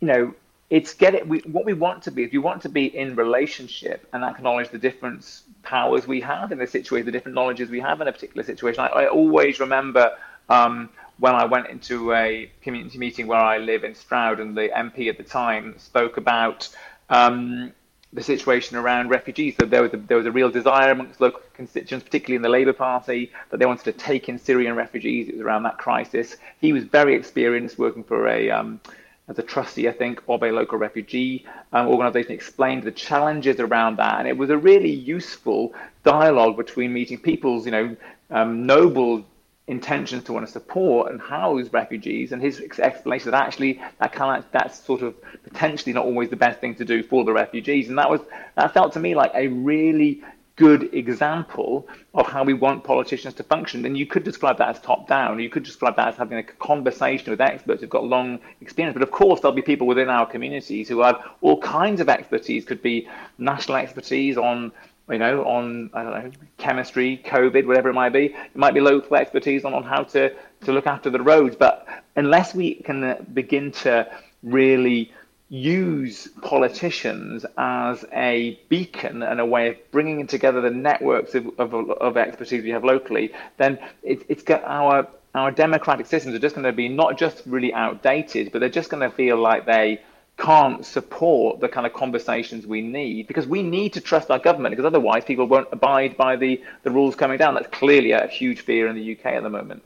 you 0.00 0.08
know 0.08 0.34
it's 0.68 0.94
get 0.94 1.14
it. 1.14 1.26
We, 1.26 1.38
what 1.40 1.64
we 1.64 1.72
want 1.72 2.02
to 2.04 2.10
be 2.10 2.24
is 2.24 2.32
we 2.32 2.38
want 2.38 2.62
to 2.62 2.68
be 2.68 2.86
in 2.86 3.14
relationship 3.14 4.06
and 4.12 4.24
acknowledge 4.24 4.70
the 4.70 4.78
different 4.78 5.42
powers 5.62 6.06
we 6.06 6.20
have 6.20 6.52
in 6.52 6.58
the 6.58 6.66
situation, 6.66 7.06
the 7.06 7.12
different 7.12 7.34
knowledges 7.34 7.70
we 7.70 7.80
have 7.80 8.00
in 8.00 8.08
a 8.08 8.12
particular 8.12 8.42
situation. 8.42 8.80
I, 8.80 8.88
I 8.88 9.06
always 9.08 9.60
remember 9.60 10.16
um, 10.48 10.90
when 11.18 11.34
I 11.34 11.44
went 11.44 11.68
into 11.68 12.12
a 12.12 12.50
community 12.62 12.98
meeting 12.98 13.26
where 13.26 13.40
I 13.40 13.58
live 13.58 13.84
in 13.84 13.94
Stroud, 13.94 14.40
and 14.40 14.56
the 14.56 14.68
MP 14.68 15.08
at 15.08 15.16
the 15.16 15.24
time 15.24 15.78
spoke 15.78 16.16
about 16.16 16.68
um, 17.08 17.72
the 18.12 18.22
situation 18.22 18.76
around 18.76 19.08
refugees. 19.08 19.54
So 19.58 19.66
there 19.66 19.82
was 19.82 19.92
a, 19.94 19.96
there 19.96 20.16
was 20.16 20.26
a 20.26 20.32
real 20.32 20.50
desire 20.50 20.90
amongst 20.90 21.20
local 21.20 21.40
constituents, 21.54 22.04
particularly 22.04 22.36
in 22.36 22.42
the 22.42 22.48
Labour 22.48 22.72
Party, 22.72 23.32
that 23.50 23.58
they 23.58 23.66
wanted 23.66 23.84
to 23.84 23.92
take 23.92 24.28
in 24.28 24.38
Syrian 24.38 24.74
refugees. 24.74 25.28
It 25.28 25.36
was 25.36 25.42
around 25.42 25.62
that 25.64 25.78
crisis. 25.78 26.36
He 26.60 26.72
was 26.72 26.84
very 26.84 27.14
experienced 27.14 27.78
working 27.78 28.04
for 28.04 28.28
a 28.28 28.50
um, 28.50 28.80
as 29.28 29.38
a 29.38 29.42
trustee, 29.42 29.88
I 29.88 29.92
think, 29.92 30.22
of 30.28 30.42
a 30.42 30.52
local 30.52 30.78
refugee 30.78 31.44
um, 31.72 31.88
organisation, 31.88 32.32
explained 32.32 32.84
the 32.84 32.92
challenges 32.92 33.58
around 33.58 33.96
that, 33.96 34.20
and 34.20 34.28
it 34.28 34.36
was 34.36 34.50
a 34.50 34.56
really 34.56 34.92
useful 34.92 35.74
dialogue 36.04 36.56
between 36.56 36.92
meeting 36.92 37.18
people's, 37.18 37.64
you 37.64 37.72
know, 37.72 37.96
um, 38.30 38.66
noble 38.66 39.24
intentions 39.68 40.22
to 40.24 40.32
want 40.32 40.46
to 40.46 40.52
support 40.52 41.10
and 41.10 41.20
house 41.20 41.68
refugees, 41.72 42.32
and 42.32 42.40
his 42.40 42.60
explanation 42.78 43.30
that 43.32 43.42
actually 43.42 43.82
that 43.98 44.12
kind 44.12 44.42
of 44.42 44.50
that's 44.52 44.78
sort 44.78 45.02
of 45.02 45.14
potentially 45.42 45.92
not 45.92 46.04
always 46.04 46.28
the 46.30 46.36
best 46.36 46.60
thing 46.60 46.74
to 46.74 46.84
do 46.84 47.02
for 47.02 47.24
the 47.24 47.32
refugees, 47.32 47.88
and 47.88 47.98
that 47.98 48.08
was 48.08 48.20
that 48.56 48.72
felt 48.72 48.92
to 48.92 49.00
me 49.00 49.14
like 49.14 49.32
a 49.34 49.48
really 49.48 50.22
good 50.56 50.94
example 50.94 51.86
of 52.14 52.26
how 52.26 52.42
we 52.42 52.54
want 52.54 52.82
politicians 52.82 53.34
to 53.34 53.42
function. 53.42 53.84
And 53.84 53.96
you 53.96 54.06
could 54.06 54.24
describe 54.24 54.56
that 54.56 54.70
as 54.70 54.80
top 54.80 55.06
down. 55.06 55.38
You 55.38 55.50
could 55.50 55.64
describe 55.64 55.96
that 55.96 56.08
as 56.08 56.16
having 56.16 56.38
a 56.38 56.42
conversation 56.42 57.30
with 57.30 57.42
experts 57.42 57.82
who've 57.82 57.90
got 57.90 58.04
long 58.04 58.40
experience. 58.62 58.94
But 58.94 59.02
of 59.02 59.10
course, 59.10 59.40
there'll 59.40 59.54
be 59.54 59.60
people 59.60 59.86
within 59.86 60.08
our 60.08 60.24
communities 60.24 60.88
who 60.88 61.02
have 61.02 61.22
all 61.42 61.60
kinds 61.60 62.00
of 62.00 62.08
expertise. 62.08 62.64
Could 62.64 62.80
be 62.82 63.06
national 63.36 63.76
expertise 63.76 64.38
on 64.38 64.72
you 65.08 65.18
know, 65.18 65.44
on 65.44 65.90
I 65.94 66.02
don't 66.02 66.12
know, 66.12 66.30
chemistry, 66.58 67.22
COVID, 67.24 67.66
whatever 67.66 67.90
it 67.90 67.94
might 67.94 68.12
be. 68.12 68.26
It 68.26 68.56
might 68.56 68.74
be 68.74 68.80
local 68.80 69.16
expertise 69.16 69.64
on, 69.64 69.74
on 69.74 69.84
how 69.84 70.02
to, 70.02 70.34
to 70.64 70.72
look 70.72 70.86
after 70.86 71.10
the 71.10 71.22
roads. 71.22 71.56
But 71.56 71.86
unless 72.16 72.54
we 72.54 72.74
can 72.74 73.04
uh, 73.04 73.16
begin 73.32 73.72
to 73.72 74.10
really 74.42 75.12
use 75.48 76.28
politicians 76.42 77.46
as 77.56 78.04
a 78.12 78.58
beacon 78.68 79.22
and 79.22 79.38
a 79.38 79.46
way 79.46 79.68
of 79.68 79.76
bringing 79.92 80.26
together 80.26 80.60
the 80.60 80.70
networks 80.70 81.36
of, 81.36 81.46
of, 81.58 81.72
of 81.72 82.16
expertise 82.16 82.64
we 82.64 82.70
have 82.70 82.82
locally, 82.82 83.32
then 83.58 83.78
it, 84.02 84.24
it's 84.28 84.42
got 84.42 84.64
our 84.64 85.06
our 85.36 85.50
democratic 85.50 86.06
systems 86.06 86.34
are 86.34 86.38
just 86.38 86.54
going 86.54 86.64
to 86.64 86.72
be 86.72 86.88
not 86.88 87.18
just 87.18 87.42
really 87.44 87.72
outdated, 87.74 88.50
but 88.50 88.58
they're 88.58 88.70
just 88.70 88.88
going 88.88 89.08
to 89.08 89.14
feel 89.14 89.36
like 89.36 89.66
they 89.66 90.00
can't 90.38 90.84
support 90.84 91.60
the 91.60 91.68
kind 91.68 91.86
of 91.86 91.94
conversations 91.94 92.66
we 92.66 92.82
need 92.82 93.26
because 93.26 93.46
we 93.46 93.62
need 93.62 93.94
to 93.94 94.00
trust 94.00 94.30
our 94.30 94.38
government 94.38 94.72
because 94.72 94.84
otherwise 94.84 95.24
people 95.24 95.46
won't 95.46 95.68
abide 95.72 96.16
by 96.16 96.36
the, 96.36 96.62
the 96.82 96.90
rules 96.90 97.16
coming 97.16 97.38
down. 97.38 97.54
That's 97.54 97.68
clearly 97.68 98.12
a 98.12 98.26
huge 98.26 98.60
fear 98.60 98.86
in 98.86 98.96
the 98.96 99.12
UK 99.12 99.26
at 99.26 99.42
the 99.42 99.50
moment. 99.50 99.82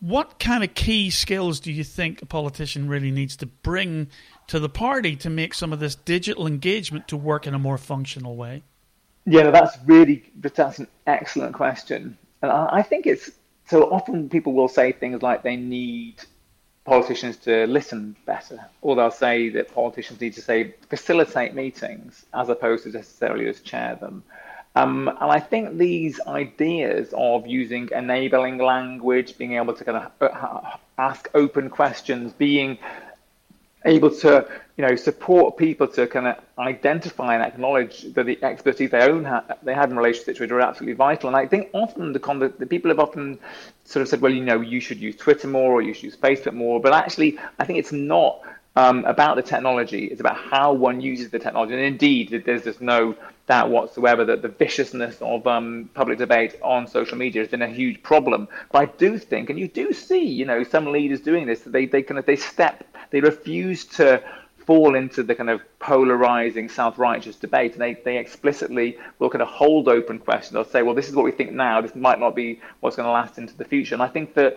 What 0.00 0.38
kind 0.38 0.64
of 0.64 0.72
key 0.72 1.10
skills 1.10 1.60
do 1.60 1.70
you 1.70 1.84
think 1.84 2.22
a 2.22 2.26
politician 2.26 2.88
really 2.88 3.10
needs 3.10 3.36
to 3.36 3.46
bring 3.46 4.08
to 4.46 4.58
the 4.58 4.70
party 4.70 5.14
to 5.16 5.28
make 5.28 5.52
some 5.52 5.72
of 5.74 5.80
this 5.80 5.94
digital 5.94 6.46
engagement 6.46 7.06
to 7.08 7.16
work 7.18 7.46
in 7.46 7.52
a 7.52 7.58
more 7.58 7.76
functional 7.76 8.34
way? 8.36 8.62
Yeah, 9.26 9.42
no, 9.42 9.50
that's 9.50 9.76
really 9.84 10.24
that's 10.36 10.78
an 10.78 10.88
excellent 11.06 11.54
question, 11.54 12.16
and 12.40 12.50
I 12.50 12.80
think 12.80 13.06
it's 13.06 13.30
so 13.68 13.82
often 13.92 14.30
people 14.30 14.54
will 14.54 14.66
say 14.66 14.92
things 14.92 15.20
like 15.20 15.42
they 15.42 15.56
need 15.56 16.14
politicians 16.84 17.36
to 17.36 17.66
listen 17.66 18.16
better, 18.26 18.58
or 18.80 18.96
they'll 18.96 19.10
say 19.10 19.48
that 19.50 19.72
politicians 19.74 20.20
need 20.20 20.34
to 20.34 20.42
say 20.42 20.74
facilitate 20.88 21.54
meetings 21.54 22.24
as 22.32 22.48
opposed 22.48 22.84
to 22.84 22.90
necessarily 22.90 23.44
just 23.44 23.64
chair 23.64 23.96
them. 23.96 24.22
Um, 24.76 25.08
and 25.08 25.30
I 25.30 25.40
think 25.40 25.78
these 25.78 26.20
ideas 26.26 27.12
of 27.16 27.46
using 27.46 27.88
enabling 27.94 28.58
language, 28.58 29.36
being 29.36 29.54
able 29.54 29.74
to 29.74 29.84
kind 29.84 29.98
of 29.98 30.12
uh, 30.20 30.76
ask 30.96 31.28
open 31.34 31.70
questions, 31.70 32.32
being 32.32 32.78
able 33.84 34.10
to 34.18 34.46
you 34.80 34.86
know 34.86 34.96
support 34.96 35.58
people 35.58 35.86
to 35.86 36.06
kind 36.06 36.26
of 36.26 36.36
identify 36.58 37.34
and 37.34 37.42
acknowledge 37.42 38.14
that 38.14 38.24
the 38.24 38.42
expertise 38.42 38.90
they 38.90 39.02
own 39.02 39.26
ha- 39.26 39.44
they 39.62 39.74
have 39.74 39.90
in 39.90 39.96
relation 39.98 40.24
to 40.24 40.32
Twitter 40.32 40.56
are 40.56 40.62
absolutely 40.62 40.94
vital. 40.94 41.28
And 41.28 41.36
I 41.36 41.46
think 41.46 41.68
often 41.74 42.14
the, 42.14 42.18
con- 42.18 42.38
the 42.38 42.64
people 42.64 42.90
have 42.90 42.98
often 42.98 43.38
sort 43.84 44.00
of 44.00 44.08
said, 44.08 44.22
well, 44.22 44.32
you 44.32 44.42
know, 44.42 44.62
you 44.62 44.80
should 44.80 44.98
use 44.98 45.16
Twitter 45.16 45.48
more 45.48 45.72
or 45.72 45.82
you 45.82 45.92
should 45.92 46.04
use 46.04 46.16
Facebook 46.16 46.54
more. 46.54 46.80
But 46.80 46.94
actually, 46.94 47.38
I 47.58 47.66
think 47.66 47.78
it's 47.78 47.92
not 47.92 48.40
um, 48.74 49.04
about 49.04 49.36
the 49.36 49.42
technology. 49.42 50.06
It's 50.06 50.20
about 50.20 50.38
how 50.38 50.72
one 50.72 51.02
uses 51.02 51.28
the 51.28 51.38
technology. 51.38 51.74
And 51.74 51.82
indeed, 51.82 52.42
there's 52.46 52.64
just 52.64 52.80
no 52.80 53.14
doubt 53.48 53.68
whatsoever 53.68 54.24
that 54.24 54.40
the 54.40 54.48
viciousness 54.48 55.20
of 55.20 55.46
um, 55.46 55.90
public 55.92 56.16
debate 56.16 56.56
on 56.62 56.86
social 56.86 57.18
media 57.18 57.42
has 57.42 57.50
been 57.50 57.60
a 57.60 57.68
huge 57.68 58.02
problem. 58.02 58.48
But 58.72 58.78
I 58.78 58.86
do 58.86 59.18
think, 59.18 59.50
and 59.50 59.58
you 59.58 59.68
do 59.68 59.92
see, 59.92 60.24
you 60.24 60.46
know, 60.46 60.64
some 60.64 60.86
leaders 60.90 61.20
doing 61.20 61.46
this. 61.46 61.60
They 61.60 61.84
they 61.84 62.02
kind 62.02 62.18
of 62.18 62.24
they 62.24 62.36
step, 62.36 62.84
they 63.10 63.20
refuse 63.20 63.84
to 63.98 64.22
fall 64.70 64.94
into 64.94 65.24
the 65.24 65.34
kind 65.34 65.50
of 65.50 65.60
polarizing 65.80 66.68
self-righteous 66.68 67.34
debate 67.34 67.72
and 67.72 67.80
they, 67.80 67.94
they 68.04 68.18
explicitly 68.18 68.96
will 69.18 69.28
kind 69.28 69.42
of 69.42 69.48
hold 69.48 69.88
open 69.88 70.16
questions 70.16 70.52
they'll 70.52 70.64
say 70.64 70.82
well 70.82 70.94
this 70.94 71.08
is 71.08 71.14
what 71.16 71.24
we 71.24 71.32
think 71.32 71.50
now. 71.50 71.80
This 71.80 71.96
might 71.96 72.20
not 72.20 72.36
be 72.36 72.60
what's 72.78 72.94
going 72.94 73.08
to 73.08 73.10
last 73.10 73.36
into 73.36 73.56
the 73.56 73.64
future. 73.64 73.96
And 73.96 74.02
i 74.02 74.06
think 74.06 74.34
that 74.34 74.56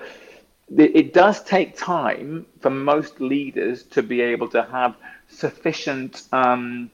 it 0.78 1.16
does 1.16 1.44
take 1.44 1.76
time 1.76 2.46
for 2.62 2.70
most 2.70 3.22
leaders 3.22 3.82
to 3.96 4.04
be 4.04 4.22
able 4.22 4.50
to 4.50 4.62
have 4.62 4.96
sufficient 5.30 6.22
um, 6.32 6.92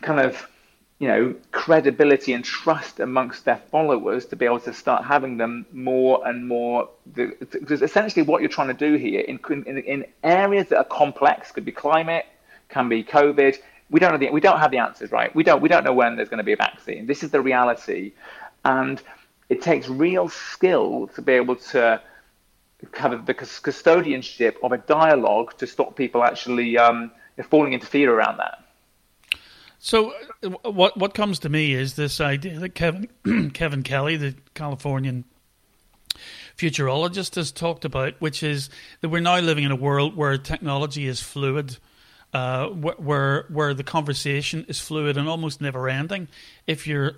kind 0.00 0.20
of 0.20 0.48
you 1.04 1.10
know 1.10 1.34
credibility 1.52 2.32
and 2.32 2.44
trust 2.44 2.98
amongst 2.98 3.44
their 3.44 3.60
followers 3.70 4.24
to 4.24 4.36
be 4.36 4.46
able 4.46 4.60
to 4.60 4.72
start 4.72 5.04
having 5.04 5.36
them 5.36 5.66
more 5.70 6.26
and 6.26 6.48
more 6.48 6.88
because 7.12 7.82
essentially 7.82 8.22
what 8.22 8.40
you're 8.40 8.56
trying 8.58 8.68
to 8.68 8.80
do 8.88 8.94
here 8.94 9.20
in, 9.20 9.38
in, 9.66 9.76
in 9.78 10.06
areas 10.22 10.68
that 10.70 10.78
are 10.78 10.84
complex 10.84 11.52
could 11.52 11.66
be 11.66 11.72
climate 11.72 12.24
can 12.70 12.88
be 12.88 13.04
covid 13.04 13.58
we 13.90 14.00
don't 14.00 14.12
know 14.12 14.18
the, 14.18 14.30
we 14.30 14.40
don't 14.40 14.58
have 14.58 14.70
the 14.70 14.78
answers 14.78 15.12
right? 15.12 15.34
We 15.36 15.44
don't 15.44 15.60
we 15.60 15.68
don't 15.68 15.84
know 15.84 15.92
when 15.92 16.16
there's 16.16 16.30
going 16.30 16.38
to 16.38 16.44
be 16.44 16.52
a 16.52 16.56
vaccine. 16.56 17.06
This 17.06 17.22
is 17.22 17.30
the 17.30 17.40
reality. 17.40 18.12
And 18.64 19.00
it 19.48 19.60
takes 19.60 19.88
real 19.88 20.28
skill 20.28 21.08
to 21.14 21.22
be 21.22 21.34
able 21.34 21.56
to 21.56 22.00
have 22.94 23.26
the 23.26 23.34
custodianship 23.34 24.56
of 24.62 24.72
a 24.72 24.78
dialogue 24.78 25.56
to 25.58 25.66
stop 25.66 25.96
people 25.96 26.24
actually 26.24 26.78
um, 26.78 27.12
falling 27.50 27.74
into 27.74 27.86
fear 27.86 28.12
around 28.12 28.38
that 28.38 28.63
so, 29.84 30.14
uh, 30.42 30.70
what 30.70 30.96
what 30.96 31.12
comes 31.12 31.40
to 31.40 31.50
me 31.50 31.74
is 31.74 31.92
this 31.92 32.18
idea 32.18 32.58
that 32.58 32.70
Kevin 32.70 33.50
Kevin 33.52 33.82
Kelly, 33.82 34.16
the 34.16 34.34
Californian 34.54 35.26
futurologist, 36.56 37.34
has 37.34 37.52
talked 37.52 37.84
about, 37.84 38.14
which 38.18 38.42
is 38.42 38.70
that 39.02 39.10
we're 39.10 39.20
now 39.20 39.38
living 39.40 39.62
in 39.62 39.70
a 39.70 39.76
world 39.76 40.16
where 40.16 40.38
technology 40.38 41.06
is 41.06 41.20
fluid, 41.20 41.76
uh, 42.32 42.68
where 42.68 43.44
where 43.50 43.74
the 43.74 43.84
conversation 43.84 44.64
is 44.68 44.80
fluid 44.80 45.18
and 45.18 45.28
almost 45.28 45.60
never 45.60 45.86
ending. 45.86 46.28
If 46.66 46.86
you're 46.86 47.16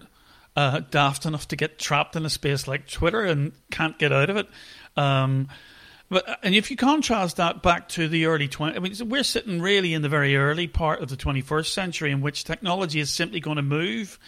uh, 0.57 0.81
daft 0.91 1.25
enough 1.25 1.47
to 1.47 1.55
get 1.55 1.79
trapped 1.79 2.17
in 2.17 2.27
a 2.27 2.31
space 2.31 2.67
like 2.67 2.89
Twitter 2.89 3.23
and 3.23 3.53
can't 3.71 3.97
get 3.97 4.13
out 4.13 4.29
of 4.29 4.39
it. 4.39 4.49
Um, 4.97 5.47
but 6.09 6.29
uh, 6.29 6.37
and 6.43 6.55
if 6.55 6.71
you 6.71 6.77
contrast 6.77 7.37
that 7.37 7.63
back 7.63 7.89
to 7.91 8.09
the 8.09 8.27
early 8.27 8.49
20, 8.49 8.77
I 8.77 8.79
mean, 8.79 8.95
we're 9.09 9.23
sitting 9.23 9.61
really 9.61 9.95
in 9.95 10.03
the 10.03 10.09
very 10.09 10.37
early 10.37 10.67
part 10.67 11.03
of 11.03 11.09
the 11.09 11.17
21st 11.17 11.67
century 11.67 12.11
in 12.11 12.21
which 12.21 12.45
technology 12.45 13.01
is 13.01 13.11
simply 13.11 13.41
going 13.41 13.57
to 13.57 13.63
move 13.63 14.19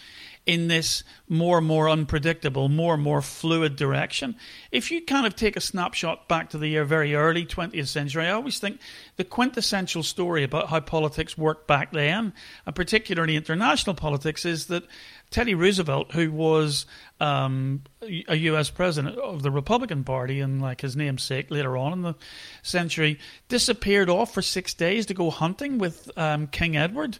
in 0.45 0.67
this 0.67 1.03
more 1.27 1.59
and 1.59 1.67
more 1.67 1.89
unpredictable, 1.89 2.69
more 2.69 2.95
and 2.95 3.03
more 3.03 3.21
fluid 3.21 3.75
direction. 3.75 4.35
If 4.71 4.89
you 4.89 5.01
kind 5.01 5.27
of 5.27 5.35
take 5.35 5.55
a 5.55 5.61
snapshot 5.61 6.27
back 6.27 6.49
to 6.49 6.57
the 6.57 6.79
very 6.79 7.13
early 7.13 7.45
20th 7.45 7.87
century, 7.87 8.25
I 8.25 8.31
always 8.31 8.57
think 8.57 8.79
the 9.17 9.23
quintessential 9.23 10.01
story 10.01 10.43
about 10.43 10.69
how 10.69 10.79
politics 10.79 11.37
worked 11.37 11.67
back 11.67 11.91
then, 11.91 12.33
and 12.65 12.75
particularly 12.75 13.35
international 13.35 13.93
politics, 13.93 14.43
is 14.43 14.67
that 14.67 14.85
Teddy 15.31 15.53
Roosevelt, 15.53 16.11
who 16.13 16.31
was 16.31 16.87
um, 17.19 17.83
a 18.27 18.35
U.S. 18.35 18.69
president 18.71 19.17
of 19.17 19.43
the 19.43 19.51
Republican 19.51 20.03
Party 20.03 20.39
and 20.39 20.61
like 20.61 20.81
his 20.81 20.95
namesake 20.95 21.51
later 21.51 21.77
on 21.77 21.93
in 21.93 22.01
the 22.01 22.15
century, 22.63 23.19
disappeared 23.47 24.09
off 24.09 24.33
for 24.33 24.41
six 24.41 24.73
days 24.73 25.05
to 25.05 25.13
go 25.13 25.29
hunting 25.29 25.77
with 25.77 26.09
um, 26.17 26.47
King 26.47 26.75
Edward 26.75 27.19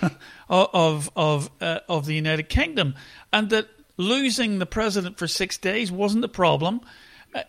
of 0.48 1.10
of 1.14 1.50
uh, 1.60 1.80
of 1.88 2.06
the 2.06 2.14
United 2.14 2.48
Kingdom, 2.48 2.94
and 3.32 3.50
that 3.50 3.68
losing 3.96 4.58
the 4.58 4.66
president 4.66 5.16
for 5.16 5.28
six 5.28 5.56
days 5.56 5.92
wasn't 5.92 6.22
the 6.22 6.28
problem. 6.28 6.80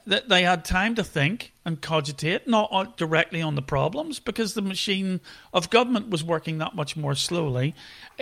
That 0.06 0.28
they 0.28 0.44
had 0.44 0.66
time 0.66 0.96
to 0.96 1.04
think 1.04 1.54
and 1.64 1.82
cogitate, 1.82 2.48
not 2.48 2.98
directly 2.98 3.42
on 3.42 3.56
the 3.56 3.62
problems, 3.62 4.20
because 4.20 4.54
the 4.54 4.62
machine 4.62 5.22
of 5.54 5.70
government 5.70 6.10
was 6.10 6.24
working 6.24 6.58
that 6.58 6.76
much 6.76 6.98
more 6.98 7.16
slowly. 7.16 7.74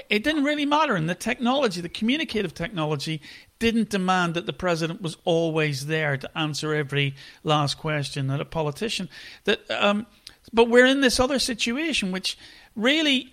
It 0.09 0.23
didn't 0.23 0.43
really 0.43 0.65
matter, 0.65 0.95
and 0.95 1.09
the 1.09 1.15
technology, 1.15 1.81
the 1.81 1.89
communicative 1.89 2.53
technology, 2.53 3.19
didn't 3.57 3.89
demand 3.89 4.35
that 4.35 4.45
the 4.45 4.53
president 4.53 5.01
was 5.01 5.17
always 5.23 5.87
there 5.87 6.17
to 6.17 6.37
answer 6.37 6.75
every 6.75 7.15
last 7.43 7.79
question 7.79 8.27
that 8.27 8.41
a 8.41 8.45
politician. 8.45 9.09
That, 9.45 9.59
um, 9.71 10.05
but 10.53 10.69
we're 10.69 10.85
in 10.85 11.01
this 11.01 11.19
other 11.19 11.39
situation, 11.39 12.11
which 12.11 12.37
really 12.75 13.31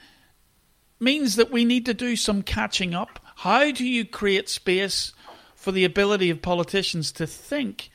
means 1.01 1.37
that 1.37 1.51
we 1.51 1.65
need 1.65 1.85
to 1.87 1.95
do 1.95 2.17
some 2.17 2.43
catching 2.43 2.95
up. 2.95 3.19
How 3.37 3.71
do 3.73 3.85
you 3.85 4.05
create 4.07 4.49
space 4.49 5.13
for 5.55 5.73
the 5.73 5.85
ability 5.85 6.31
of 6.31 6.41
politicians 6.41 7.13
to 7.13 7.27
think? 7.27 7.91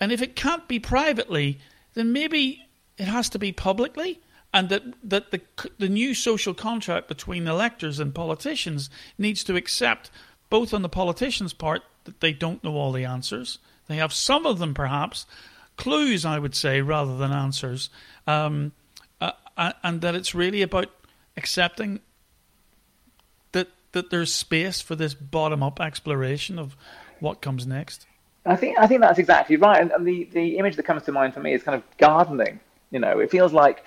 And 0.00 0.12
if 0.12 0.20
it 0.20 0.36
can't 0.36 0.66
be 0.68 0.78
privately, 0.78 1.58
then 1.94 2.12
maybe 2.12 2.66
it 2.98 3.06
has 3.06 3.28
to 3.30 3.38
be 3.38 3.52
publicly, 3.52 4.20
and 4.52 4.68
that, 4.68 4.82
that 5.02 5.30
the, 5.30 5.40
the 5.78 5.88
new 5.88 6.14
social 6.14 6.54
contract 6.54 7.08
between 7.08 7.46
electors 7.46 7.98
and 7.98 8.14
politicians 8.14 8.90
needs 9.18 9.42
to 9.44 9.56
accept, 9.56 10.10
both 10.50 10.72
on 10.72 10.82
the 10.82 10.88
politicians' 10.88 11.52
part, 11.52 11.82
that 12.04 12.20
they 12.20 12.32
don't 12.32 12.62
know 12.62 12.76
all 12.76 12.92
the 12.92 13.04
answers. 13.04 13.58
They 13.88 13.96
have 13.96 14.12
some 14.12 14.46
of 14.46 14.58
them, 14.58 14.74
perhaps, 14.74 15.26
clues, 15.76 16.24
I 16.24 16.38
would 16.38 16.54
say, 16.54 16.80
rather 16.80 17.16
than 17.16 17.32
answers, 17.32 17.90
um, 18.26 18.72
uh, 19.20 19.32
and 19.82 20.00
that 20.00 20.14
it's 20.14 20.34
really 20.34 20.62
about 20.62 20.90
accepting 21.36 22.00
that 23.52 23.68
that 23.92 24.10
there's 24.10 24.32
space 24.32 24.80
for 24.80 24.94
this 24.96 25.14
bottom-up 25.14 25.80
exploration 25.80 26.58
of 26.58 26.76
what 27.20 27.40
comes 27.40 27.66
next. 27.66 28.06
I 28.46 28.56
think 28.56 28.78
I 28.78 28.86
think 28.86 29.00
that's 29.00 29.18
exactly 29.18 29.56
right. 29.56 29.80
And, 29.80 29.90
and, 29.92 30.06
the, 30.06 30.24
the 30.32 30.58
image 30.58 30.76
that 30.76 30.82
comes 30.84 31.02
to 31.04 31.12
mind 31.12 31.34
for 31.34 31.40
me 31.40 31.54
is 31.54 31.62
kind 31.62 31.76
of 31.76 31.82
gardening. 31.98 32.60
You 32.90 33.00
know, 33.00 33.18
it 33.18 33.30
feels 33.30 33.52
like 33.52 33.84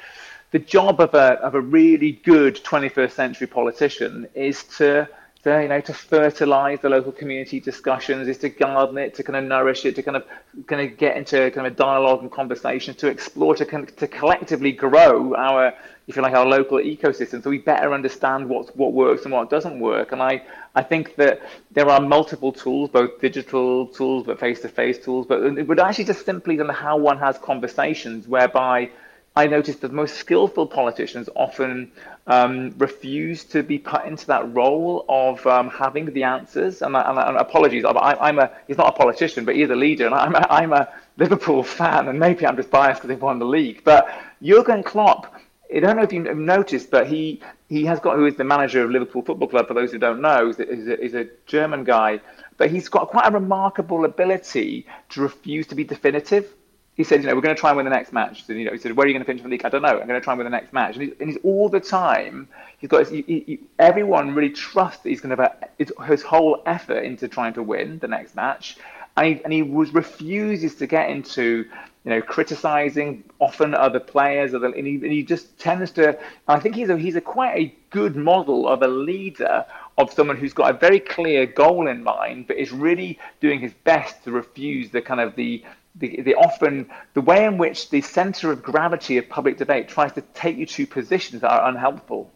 the 0.51 0.59
job 0.59 0.99
of 0.99 1.13
a 1.13 1.33
of 1.39 1.55
a 1.55 1.61
really 1.61 2.13
good 2.23 2.55
21st 2.63 3.11
century 3.11 3.47
politician 3.47 4.27
is 4.33 4.63
to 4.77 5.07
to, 5.43 5.61
you 5.61 5.67
know, 5.67 5.79
to 5.81 5.93
fertilize 5.93 6.79
the 6.81 6.89
local 6.89 7.11
community 7.11 7.59
discussions, 7.59 8.27
is 8.27 8.37
to 8.39 8.49
garden 8.49 8.97
it, 8.97 9.13
to 9.15 9.23
kind 9.23 9.37
of 9.37 9.43
nourish 9.43 9.85
it, 9.85 9.95
to 9.95 10.03
kind 10.03 10.17
of 10.17 10.25
kind 10.65 10.81
of 10.81 10.97
get 10.97 11.15
into 11.15 11.51
kind 11.51 11.67
of 11.67 11.73
a 11.73 11.75
dialogue 11.75 12.21
and 12.21 12.31
conversation, 12.31 12.95
to 12.95 13.07
explore, 13.07 13.55
to 13.55 13.65
to 13.65 14.07
collectively 14.07 14.71
grow 14.71 15.35
our, 15.35 15.73
if 16.07 16.15
you 16.15 16.21
like, 16.21 16.33
our 16.33 16.45
local 16.45 16.77
ecosystem, 16.77 17.43
so 17.43 17.49
we 17.49 17.57
better 17.57 17.93
understand 17.93 18.47
what 18.47 18.75
what 18.77 18.93
works 18.93 19.23
and 19.23 19.33
what 19.33 19.49
doesn't 19.49 19.79
work. 19.79 20.13
And 20.13 20.21
I 20.21 20.41
I 20.73 20.83
think 20.83 21.15
that 21.15 21.41
there 21.71 21.89
are 21.89 21.99
multiple 21.99 22.53
tools, 22.53 22.89
both 22.89 23.19
digital 23.19 23.87
tools, 23.87 24.25
but 24.25 24.39
face-to-face 24.39 24.99
tools, 24.99 25.25
but 25.27 25.43
it 25.43 25.67
would 25.67 25.79
actually 25.79 26.05
just 26.05 26.25
simply 26.25 26.59
on 26.59 26.69
how 26.69 26.97
one 26.97 27.17
has 27.17 27.37
conversations, 27.37 28.27
whereby 28.27 28.89
I 29.37 29.45
noticed 29.45 29.81
that 29.81 29.89
the 29.89 29.93
most 29.93 30.15
skillful 30.15 30.65
politicians 30.65 31.29
often 31.35 31.91
um, 32.25 32.73
refuse 32.79 33.43
to 33.45 33.61
be 33.61 33.77
put 33.77 34.05
into 34.05 34.25
that 34.27 34.51
role 34.55 35.05
of 35.09 35.45
um, 35.45 35.69
having 35.69 36.05
the 36.11 36.23
answers. 36.23 36.81
And, 36.81 36.95
and, 36.95 37.19
and 37.19 37.37
apologies, 37.37 37.85
I, 37.85 38.29
am 38.29 38.39
a 38.39 38.49
he's 38.65 38.79
not 38.79 38.95
a 38.95 38.97
politician, 38.97 39.45
but 39.45 39.55
he's 39.55 39.69
a 39.69 39.75
leader, 39.75 40.07
and 40.07 40.15
I'm 40.15 40.33
a, 40.33 40.47
I'm 40.49 40.73
a 40.73 40.89
Liverpool 41.17 41.61
fan, 41.63 42.07
and 42.07 42.19
maybe 42.19 42.47
I'm 42.47 42.55
just 42.55 42.71
biased 42.71 43.01
because 43.01 43.09
they've 43.09 43.21
won 43.21 43.37
the 43.37 43.45
league. 43.45 43.83
But 43.83 44.09
Jurgen 44.41 44.81
Klopp, 44.81 45.31
I 45.75 45.79
don't 45.79 45.97
know 45.97 46.03
if 46.03 46.13
you've 46.13 46.37
noticed, 46.37 46.91
but 46.91 47.07
he 47.07 47.41
he 47.67 47.83
has 47.85 47.99
got 47.99 48.15
who 48.15 48.25
is 48.25 48.35
the 48.35 48.43
manager 48.43 48.83
of 48.83 48.91
Liverpool 48.91 49.21
Football 49.21 49.47
Club. 49.49 49.67
For 49.67 49.73
those 49.73 49.91
who 49.91 49.97
don't 49.97 50.21
know, 50.21 50.49
is 50.49 50.59
a, 50.59 50.99
is 51.03 51.13
a 51.13 51.27
German 51.45 51.83
guy, 51.83 52.21
but 52.57 52.71
he's 52.71 52.87
got 52.87 53.09
quite 53.09 53.27
a 53.27 53.31
remarkable 53.31 54.05
ability 54.05 54.85
to 55.09 55.21
refuse 55.21 55.67
to 55.67 55.75
be 55.75 55.83
definitive 55.83 56.53
he 56.97 57.03
said, 57.03 57.21
you 57.21 57.27
know, 57.27 57.35
we're 57.35 57.41
going 57.41 57.55
to 57.55 57.59
try 57.59 57.69
and 57.69 57.77
win 57.77 57.85
the 57.85 57.91
next 57.91 58.11
match. 58.11 58.49
You 58.49 58.65
know, 58.65 58.71
he 58.71 58.79
said, 58.79 58.97
where 58.97 59.05
are 59.05 59.07
you 59.07 59.13
going 59.13 59.23
to 59.23 59.27
finish 59.27 59.43
the 59.43 59.49
league? 59.49 59.63
I 59.63 59.69
don't 59.69 59.83
know. 59.83 59.99
I'm 59.99 60.07
going 60.07 60.19
to 60.19 60.21
try 60.21 60.33
and 60.33 60.39
win 60.39 60.45
the 60.45 60.57
next 60.57 60.73
match. 60.73 60.95
And 60.95 61.03
he's, 61.03 61.13
and 61.19 61.29
he's 61.29 61.37
all 61.43 61.69
the 61.69 61.79
time, 61.79 62.49
he's 62.79 62.89
got, 62.89 63.07
he, 63.07 63.21
he, 63.21 63.59
everyone 63.77 64.33
really 64.33 64.49
trusts 64.49 65.03
that 65.03 65.09
he's 65.09 65.21
going 65.21 65.37
to 65.37 65.43
have 65.77 66.07
his 66.07 66.23
whole 66.23 66.63
effort 66.65 67.03
into 67.03 67.27
trying 67.27 67.53
to 67.53 67.61
win 67.61 67.99
the 67.99 68.07
next 68.07 68.35
match. 68.35 68.77
And 69.15 69.27
he, 69.27 69.43
and 69.43 69.53
he 69.53 69.61
was, 69.61 69.93
refuses 69.93 70.73
to 70.75 70.87
get 70.87 71.11
into, 71.11 71.65
you 72.07 72.13
know, 72.13 72.21
criticizing 72.21 73.21
often 73.39 73.73
other 73.73 73.99
players, 73.99 74.53
and, 74.53 74.73
he, 74.73 74.95
and 74.95 75.11
he 75.11 75.23
just 75.23 75.59
tends 75.59 75.91
to. 75.91 76.17
I 76.47 76.57
think 76.57 76.73
he's 76.73 76.87
a, 76.87 76.97
he's 76.97 77.17
a 77.17 77.21
quite 77.21 77.57
a 77.57 77.75
good 77.89 78.15
model 78.15 78.65
of 78.65 78.81
a 78.81 78.87
leader, 78.87 79.65
of 79.97 80.13
someone 80.13 80.37
who's 80.37 80.53
got 80.53 80.73
a 80.73 80.77
very 80.77 81.01
clear 81.01 81.45
goal 81.45 81.85
in 81.85 82.03
mind, 82.03 82.47
but 82.47 82.55
is 82.55 82.71
really 82.71 83.19
doing 83.41 83.59
his 83.59 83.73
best 83.83 84.23
to 84.23 84.31
refuse 84.31 84.89
the 84.89 85.01
kind 85.01 85.19
of 85.19 85.35
the 85.35 85.65
the, 85.95 86.21
the 86.21 86.33
often 86.35 86.89
the 87.13 87.19
way 87.19 87.43
in 87.43 87.57
which 87.57 87.89
the 87.89 87.99
center 87.99 88.53
of 88.53 88.63
gravity 88.63 89.17
of 89.17 89.27
public 89.27 89.57
debate 89.57 89.89
tries 89.89 90.13
to 90.13 90.21
take 90.33 90.55
you 90.55 90.65
to 90.65 90.87
positions 90.87 91.41
that 91.41 91.51
are 91.51 91.67
unhelpful. 91.67 92.31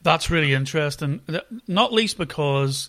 That's 0.00 0.30
really 0.30 0.54
interesting, 0.54 1.20
not 1.68 1.92
least 1.92 2.16
because 2.16 2.88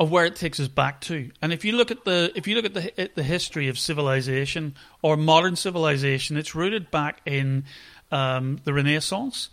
of 0.00 0.10
where 0.10 0.24
it 0.24 0.34
takes 0.34 0.58
us 0.58 0.66
back 0.66 1.02
to. 1.02 1.30
And 1.42 1.52
if 1.52 1.62
you 1.64 1.72
look 1.72 1.90
at 1.90 2.04
the 2.04 2.32
if 2.34 2.48
you 2.48 2.56
look 2.56 2.64
at 2.64 2.72
the 2.72 2.98
at 2.98 3.14
the 3.14 3.22
history 3.22 3.68
of 3.68 3.78
civilization 3.78 4.74
or 5.02 5.16
modern 5.16 5.54
civilization, 5.56 6.38
it's 6.38 6.54
rooted 6.54 6.90
back 6.90 7.20
in 7.26 7.64
um, 8.10 8.58
the 8.64 8.72
Renaissance 8.72 9.50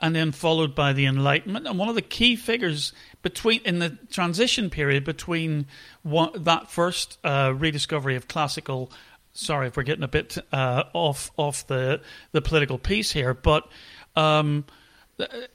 and 0.00 0.14
then 0.14 0.30
followed 0.30 0.74
by 0.74 0.92
the 0.92 1.06
Enlightenment. 1.06 1.66
And 1.66 1.78
one 1.78 1.88
of 1.88 1.94
the 1.96 2.02
key 2.02 2.36
figures 2.36 2.92
between 3.22 3.62
in 3.64 3.80
the 3.80 3.98
transition 4.10 4.70
period 4.70 5.04
between 5.04 5.66
that 6.04 6.70
first 6.70 7.18
uh, 7.24 7.52
rediscovery 7.56 8.14
of 8.14 8.28
classical. 8.28 8.92
Sorry 9.32 9.66
if 9.66 9.76
we're 9.76 9.82
getting 9.82 10.04
a 10.04 10.08
bit 10.08 10.38
uh, 10.52 10.84
off 10.92 11.32
off 11.36 11.66
the 11.66 12.00
the 12.30 12.40
political 12.40 12.78
piece 12.78 13.10
here, 13.10 13.34
but 13.34 13.68
um, 14.14 14.64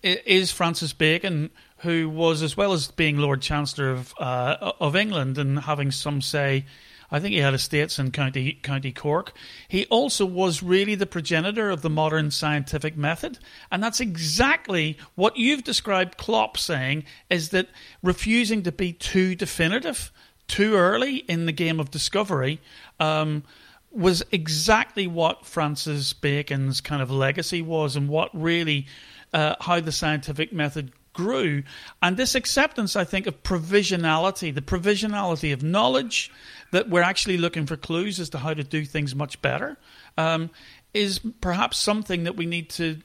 is 0.03 0.51
Francis 0.51 0.91
Bacon, 0.91 1.51
who 1.77 2.09
was 2.09 2.41
as 2.41 2.55
well 2.55 2.73
as 2.73 2.89
being 2.91 3.17
Lord 3.17 3.41
Chancellor 3.41 3.91
of 3.91 4.13
uh, 4.19 4.73
of 4.79 4.95
England 4.95 5.37
and 5.37 5.59
having 5.59 5.91
some 5.91 6.21
say 6.21 6.65
I 7.11 7.19
think 7.19 7.33
he 7.33 7.39
had 7.39 7.53
estates 7.53 7.99
in 7.99 8.11
County 8.11 8.53
County 8.53 8.91
Cork. 8.91 9.33
He 9.67 9.85
also 9.85 10.25
was 10.25 10.63
really 10.63 10.95
the 10.95 11.05
progenitor 11.05 11.69
of 11.69 11.81
the 11.81 11.89
modern 11.89 12.31
scientific 12.31 12.97
method, 12.97 13.39
and 13.71 13.83
that's 13.83 13.99
exactly 13.99 14.97
what 15.15 15.37
you've 15.37 15.63
described. 15.63 16.17
Klopp 16.17 16.57
saying 16.57 17.05
is 17.29 17.49
that 17.49 17.69
refusing 18.01 18.63
to 18.63 18.71
be 18.71 18.93
too 18.93 19.35
definitive, 19.35 20.11
too 20.47 20.75
early 20.75 21.17
in 21.17 21.45
the 21.45 21.51
game 21.51 21.79
of 21.79 21.91
discovery. 21.91 22.59
Um, 22.99 23.43
was 23.91 24.25
exactly 24.33 25.07
what 25.07 25.45
Francis 25.45 26.11
Bacon's 26.11 26.81
kind 26.81 27.01
of 27.01 27.09
legacy 27.09 27.61
was, 27.61 27.95
and 27.95 28.09
what 28.09 28.29
really 28.33 28.87
uh, 29.33 29.55
how 29.61 29.79
the 29.79 29.93
scientific 29.93 30.51
method 30.51 30.91
grew. 31.15 31.63
And 32.03 32.15
this 32.15 32.35
acceptance, 32.35 32.95
I 32.95 33.03
think, 33.03 33.25
of 33.25 33.41
provisionality, 33.41 34.53
the 34.53 34.61
provisionality 34.61 35.51
of 35.51 35.63
knowledge, 35.63 36.31
that 36.71 36.89
we're 36.89 37.01
actually 37.01 37.37
looking 37.37 37.65
for 37.65 37.75
clues 37.75 38.19
as 38.19 38.29
to 38.29 38.37
how 38.37 38.53
to 38.53 38.63
do 38.63 38.85
things 38.85 39.15
much 39.15 39.41
better, 39.41 39.77
um, 40.17 40.51
is 40.93 41.19
perhaps 41.41 41.77
something 41.77 42.25
that 42.25 42.35
we 42.35 42.45
need 42.45 42.69
to 42.71 42.99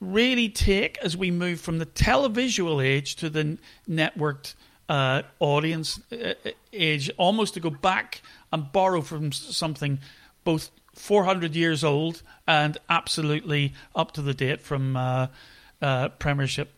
really 0.00 0.50
take 0.50 0.98
as 0.98 1.16
we 1.16 1.30
move 1.30 1.60
from 1.60 1.78
the 1.78 1.86
televisual 1.86 2.84
age 2.84 3.16
to 3.16 3.30
the 3.30 3.56
networked 3.88 4.54
uh, 4.88 5.22
audience 5.40 6.00
uh, 6.12 6.34
age, 6.72 7.10
almost 7.16 7.54
to 7.54 7.60
go 7.60 7.70
back 7.70 8.20
and 8.52 8.70
borrow 8.70 9.00
from 9.00 9.32
something 9.32 9.98
both 10.42 10.70
400 10.94 11.56
years 11.56 11.82
old 11.82 12.22
and 12.46 12.76
absolutely 12.90 13.72
up 13.96 14.12
to 14.12 14.22
the 14.22 14.34
date 14.34 14.60
from 14.60 14.96
uh, 14.96 15.28
uh 15.82 16.08
Premiership 16.10 16.70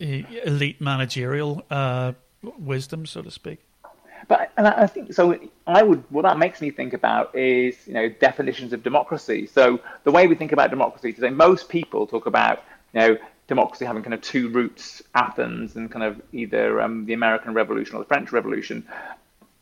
elite 0.00 0.80
managerial 0.80 1.64
uh, 1.70 2.12
wisdom, 2.58 3.06
so 3.06 3.22
to 3.22 3.30
speak. 3.30 3.60
But 4.28 4.52
and 4.56 4.68
I 4.68 4.86
think 4.86 5.12
so. 5.12 5.38
I 5.66 5.82
would 5.82 6.04
what 6.10 6.22
that 6.22 6.38
makes 6.38 6.60
me 6.60 6.70
think 6.70 6.92
about 6.92 7.34
is 7.34 7.74
you 7.86 7.94
know 7.94 8.08
definitions 8.08 8.72
of 8.72 8.82
democracy. 8.82 9.46
So 9.46 9.80
the 10.04 10.10
way 10.10 10.26
we 10.26 10.34
think 10.34 10.52
about 10.52 10.70
democracy 10.70 11.12
today, 11.12 11.30
most 11.30 11.68
people 11.68 12.06
talk 12.06 12.26
about 12.26 12.62
you 12.92 13.00
know 13.00 13.18
democracy 13.48 13.84
having 13.84 14.02
kind 14.02 14.14
of 14.14 14.20
two 14.20 14.48
roots, 14.50 15.02
Athens 15.14 15.74
and 15.74 15.90
kind 15.90 16.04
of 16.04 16.22
either 16.32 16.80
um, 16.80 17.06
the 17.06 17.12
American 17.12 17.54
Revolution 17.54 17.96
or 17.96 17.98
the 17.98 18.04
French 18.04 18.30
Revolution. 18.30 18.86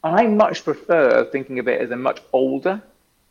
I 0.05 0.27
much 0.27 0.64
prefer 0.64 1.24
thinking 1.24 1.59
of 1.59 1.68
it 1.68 1.81
as 1.81 1.90
a 1.90 1.96
much 1.96 2.20
older 2.33 2.83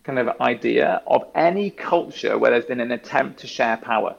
kind 0.03 0.19
of 0.19 0.41
idea 0.41 1.01
of 1.05 1.25
any 1.35 1.69
culture 1.69 2.37
where 2.37 2.51
there's 2.51 2.65
been 2.65 2.79
an 2.79 2.91
attempt 2.91 3.41
to 3.41 3.47
share 3.47 3.77
power. 3.77 4.15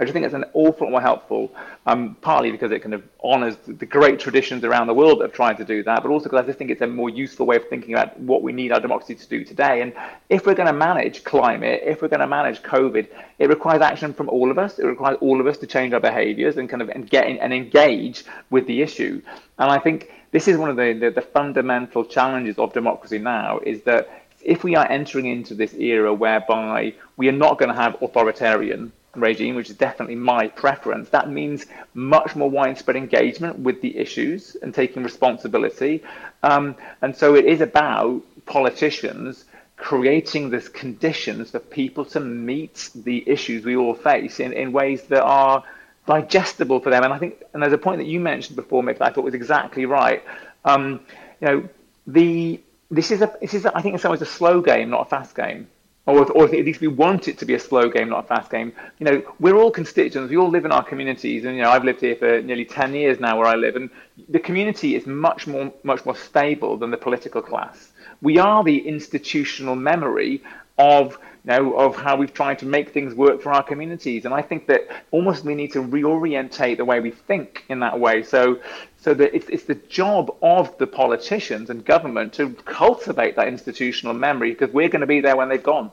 I 0.00 0.04
just 0.04 0.14
think 0.14 0.24
it's 0.24 0.34
an 0.34 0.46
awful 0.54 0.86
lot 0.86 0.90
more 0.90 1.00
helpful, 1.02 1.52
um, 1.84 2.16
partly 2.22 2.50
because 2.50 2.72
it 2.72 2.80
kind 2.80 2.94
of 2.94 3.02
honours 3.22 3.56
the 3.66 3.84
great 3.84 4.18
traditions 4.18 4.64
around 4.64 4.86
the 4.86 4.94
world 4.94 5.20
that 5.20 5.24
have 5.24 5.34
tried 5.34 5.58
to 5.58 5.66
do 5.66 5.82
that, 5.82 6.02
but 6.02 6.08
also 6.08 6.24
because 6.24 6.42
I 6.42 6.46
just 6.46 6.58
think 6.58 6.70
it's 6.70 6.80
a 6.80 6.86
more 6.86 7.10
useful 7.10 7.44
way 7.44 7.56
of 7.56 7.68
thinking 7.68 7.92
about 7.92 8.18
what 8.18 8.42
we 8.42 8.52
need 8.52 8.72
our 8.72 8.80
democracy 8.80 9.14
to 9.14 9.28
do 9.28 9.44
today. 9.44 9.82
And 9.82 9.92
if 10.30 10.46
we're 10.46 10.54
going 10.54 10.66
to 10.66 10.72
manage 10.72 11.24
climate, 11.24 11.82
if 11.84 12.00
we're 12.00 12.08
going 12.08 12.20
to 12.20 12.26
manage 12.26 12.62
COVID, 12.62 13.06
it 13.38 13.48
requires 13.50 13.82
action 13.82 14.14
from 14.14 14.30
all 14.30 14.50
of 14.50 14.58
us. 14.58 14.78
It 14.78 14.86
requires 14.86 15.18
all 15.20 15.40
of 15.40 15.46
us 15.46 15.58
to 15.58 15.66
change 15.66 15.92
our 15.92 16.00
behaviours 16.00 16.56
and 16.56 16.70
kind 16.70 16.80
of 16.80 16.88
and 16.88 17.08
get 17.08 17.28
in, 17.28 17.36
and 17.36 17.52
engage 17.52 18.24
with 18.48 18.66
the 18.66 18.80
issue. 18.80 19.20
And 19.58 19.70
I 19.70 19.78
think 19.78 20.10
this 20.30 20.48
is 20.48 20.56
one 20.56 20.70
of 20.70 20.76
the, 20.76 20.94
the, 20.94 21.10
the 21.10 21.20
fundamental 21.20 22.02
challenges 22.06 22.58
of 22.58 22.72
democracy 22.72 23.18
now 23.18 23.58
is 23.58 23.82
that 23.82 24.08
if 24.42 24.64
we 24.64 24.74
are 24.74 24.90
entering 24.90 25.26
into 25.26 25.54
this 25.54 25.74
era 25.74 26.12
whereby 26.14 26.94
we 27.18 27.28
are 27.28 27.38
not 27.46 27.58
going 27.58 27.68
to 27.68 27.74
have 27.74 28.02
authoritarian 28.02 28.90
regime, 29.14 29.54
which 29.54 29.70
is 29.70 29.76
definitely 29.76 30.16
my 30.16 30.48
preference, 30.48 31.08
that 31.10 31.30
means 31.30 31.66
much 31.94 32.34
more 32.34 32.50
widespread 32.50 32.96
engagement 32.96 33.58
with 33.58 33.80
the 33.82 33.96
issues 33.96 34.56
and 34.62 34.74
taking 34.74 35.02
responsibility. 35.02 36.02
Um, 36.42 36.76
and 37.02 37.16
so 37.16 37.34
it 37.34 37.44
is 37.44 37.60
about 37.60 38.22
politicians 38.46 39.44
creating 39.76 40.50
this 40.50 40.68
conditions 40.68 41.50
for 41.50 41.58
people 41.58 42.04
to 42.04 42.20
meet 42.20 42.90
the 42.94 43.28
issues 43.28 43.64
we 43.64 43.76
all 43.76 43.94
face 43.94 44.40
in, 44.40 44.52
in 44.52 44.72
ways 44.72 45.02
that 45.04 45.22
are 45.22 45.64
digestible 46.06 46.80
for 46.80 46.90
them. 46.90 47.02
And 47.04 47.12
I 47.12 47.18
think, 47.18 47.42
and 47.52 47.62
there's 47.62 47.72
a 47.72 47.78
point 47.78 47.98
that 47.98 48.06
you 48.06 48.20
mentioned 48.20 48.56
before, 48.56 48.82
Mick, 48.82 48.98
that 48.98 49.08
I 49.08 49.12
thought 49.12 49.24
was 49.24 49.34
exactly 49.34 49.86
right. 49.86 50.22
Um, 50.64 51.00
you 51.40 51.48
know, 51.48 51.68
the 52.06 52.60
this 52.90 53.10
is 53.10 53.22
a 53.22 53.32
this 53.40 53.54
is 53.54 53.64
a, 53.64 53.76
I 53.76 53.82
think 53.82 53.94
in 53.94 53.98
some 53.98 54.10
ways 54.12 54.22
a 54.22 54.26
slow 54.26 54.60
game, 54.60 54.90
not 54.90 55.02
a 55.06 55.08
fast 55.08 55.34
game 55.34 55.66
or, 56.06 56.30
or 56.32 56.44
at 56.44 56.50
least 56.52 56.80
we 56.80 56.88
want 56.88 57.28
it 57.28 57.38
to 57.38 57.46
be 57.46 57.54
a 57.54 57.58
slow 57.58 57.88
game, 57.88 58.08
not 58.08 58.24
a 58.24 58.26
fast 58.26 58.50
game. 58.50 58.72
You 58.98 59.06
know, 59.06 59.34
we're 59.38 59.56
all 59.56 59.70
constituents. 59.70 60.30
We 60.30 60.36
all 60.36 60.48
live 60.48 60.64
in 60.64 60.72
our 60.72 60.82
communities, 60.84 61.44
and 61.44 61.56
you 61.56 61.62
know, 61.62 61.70
I've 61.70 61.84
lived 61.84 62.00
here 62.00 62.16
for 62.16 62.42
nearly 62.42 62.64
ten 62.64 62.94
years 62.94 63.20
now, 63.20 63.38
where 63.38 63.46
I 63.46 63.54
live, 63.54 63.76
and 63.76 63.88
the 64.28 64.40
community 64.40 64.96
is 64.96 65.06
much 65.06 65.46
more, 65.46 65.72
much 65.84 66.04
more 66.04 66.16
stable 66.16 66.76
than 66.76 66.90
the 66.90 66.96
political 66.96 67.40
class. 67.40 67.92
We 68.20 68.38
are 68.38 68.64
the 68.64 68.78
institutional 68.86 69.76
memory 69.76 70.42
of 70.78 71.18
know, 71.44 71.76
of 71.76 71.96
how 71.96 72.16
we've 72.16 72.32
tried 72.32 72.58
to 72.60 72.66
make 72.66 72.90
things 72.90 73.14
work 73.14 73.42
for 73.42 73.52
our 73.52 73.62
communities. 73.62 74.24
And 74.24 74.32
I 74.32 74.42
think 74.42 74.66
that 74.68 74.88
almost 75.10 75.44
we 75.44 75.54
need 75.54 75.72
to 75.72 75.82
reorientate 75.82 76.76
the 76.76 76.84
way 76.84 77.00
we 77.00 77.10
think 77.10 77.64
in 77.68 77.80
that 77.80 77.98
way. 77.98 78.22
So, 78.22 78.60
so 78.98 79.14
that 79.14 79.34
it's, 79.34 79.48
it's 79.48 79.64
the 79.64 79.74
job 79.74 80.36
of 80.42 80.76
the 80.78 80.86
politicians 80.86 81.68
and 81.68 81.84
government 81.84 82.32
to 82.34 82.50
cultivate 82.50 83.36
that 83.36 83.48
institutional 83.48 84.14
memory 84.14 84.52
because 84.52 84.72
we're 84.72 84.88
going 84.88 85.00
to 85.00 85.06
be 85.06 85.20
there 85.20 85.36
when 85.36 85.48
they've 85.48 85.62
gone. 85.62 85.90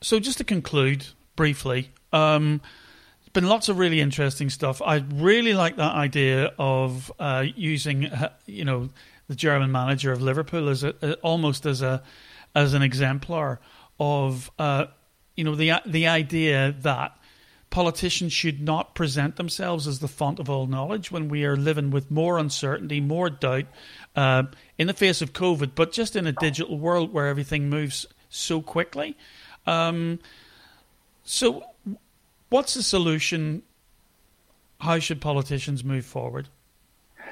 So, 0.00 0.18
just 0.18 0.38
to 0.38 0.44
conclude 0.44 1.06
briefly, 1.36 1.90
um, 2.12 2.60
been 3.32 3.46
lots 3.46 3.68
of 3.68 3.78
really 3.78 4.00
interesting 4.00 4.50
stuff. 4.50 4.82
I 4.82 5.04
really 5.14 5.54
like 5.54 5.76
that 5.76 5.94
idea 5.94 6.52
of 6.58 7.12
uh, 7.18 7.44
using, 7.54 8.06
uh, 8.06 8.30
you 8.46 8.64
know, 8.64 8.90
the 9.28 9.36
German 9.36 9.70
manager 9.70 10.10
of 10.10 10.20
Liverpool 10.20 10.68
as 10.68 10.82
a, 10.82 10.94
uh, 11.02 11.14
almost 11.22 11.66
as 11.66 11.82
a 11.82 12.02
as 12.54 12.74
an 12.74 12.82
exemplar 12.82 13.60
of, 14.00 14.50
uh, 14.58 14.86
you 15.36 15.44
know, 15.44 15.54
the 15.54 15.74
the 15.86 16.08
idea 16.08 16.74
that 16.80 17.16
politicians 17.68 18.32
should 18.32 18.60
not 18.60 18.96
present 18.96 19.36
themselves 19.36 19.86
as 19.86 20.00
the 20.00 20.08
font 20.08 20.40
of 20.40 20.50
all 20.50 20.66
knowledge 20.66 21.12
when 21.12 21.28
we 21.28 21.44
are 21.44 21.56
living 21.56 21.90
with 21.90 22.10
more 22.10 22.38
uncertainty, 22.38 23.00
more 23.00 23.30
doubt 23.30 23.66
uh, 24.16 24.42
in 24.76 24.88
the 24.88 24.92
face 24.92 25.22
of 25.22 25.32
COVID, 25.32 25.72
but 25.76 25.92
just 25.92 26.16
in 26.16 26.26
a 26.26 26.32
digital 26.32 26.78
world 26.78 27.12
where 27.12 27.28
everything 27.28 27.70
moves 27.70 28.06
so 28.28 28.60
quickly. 28.60 29.16
Um, 29.66 30.18
so, 31.22 31.62
what's 32.48 32.74
the 32.74 32.82
solution? 32.82 33.62
How 34.80 34.98
should 34.98 35.20
politicians 35.20 35.84
move 35.84 36.06
forward? 36.06 36.48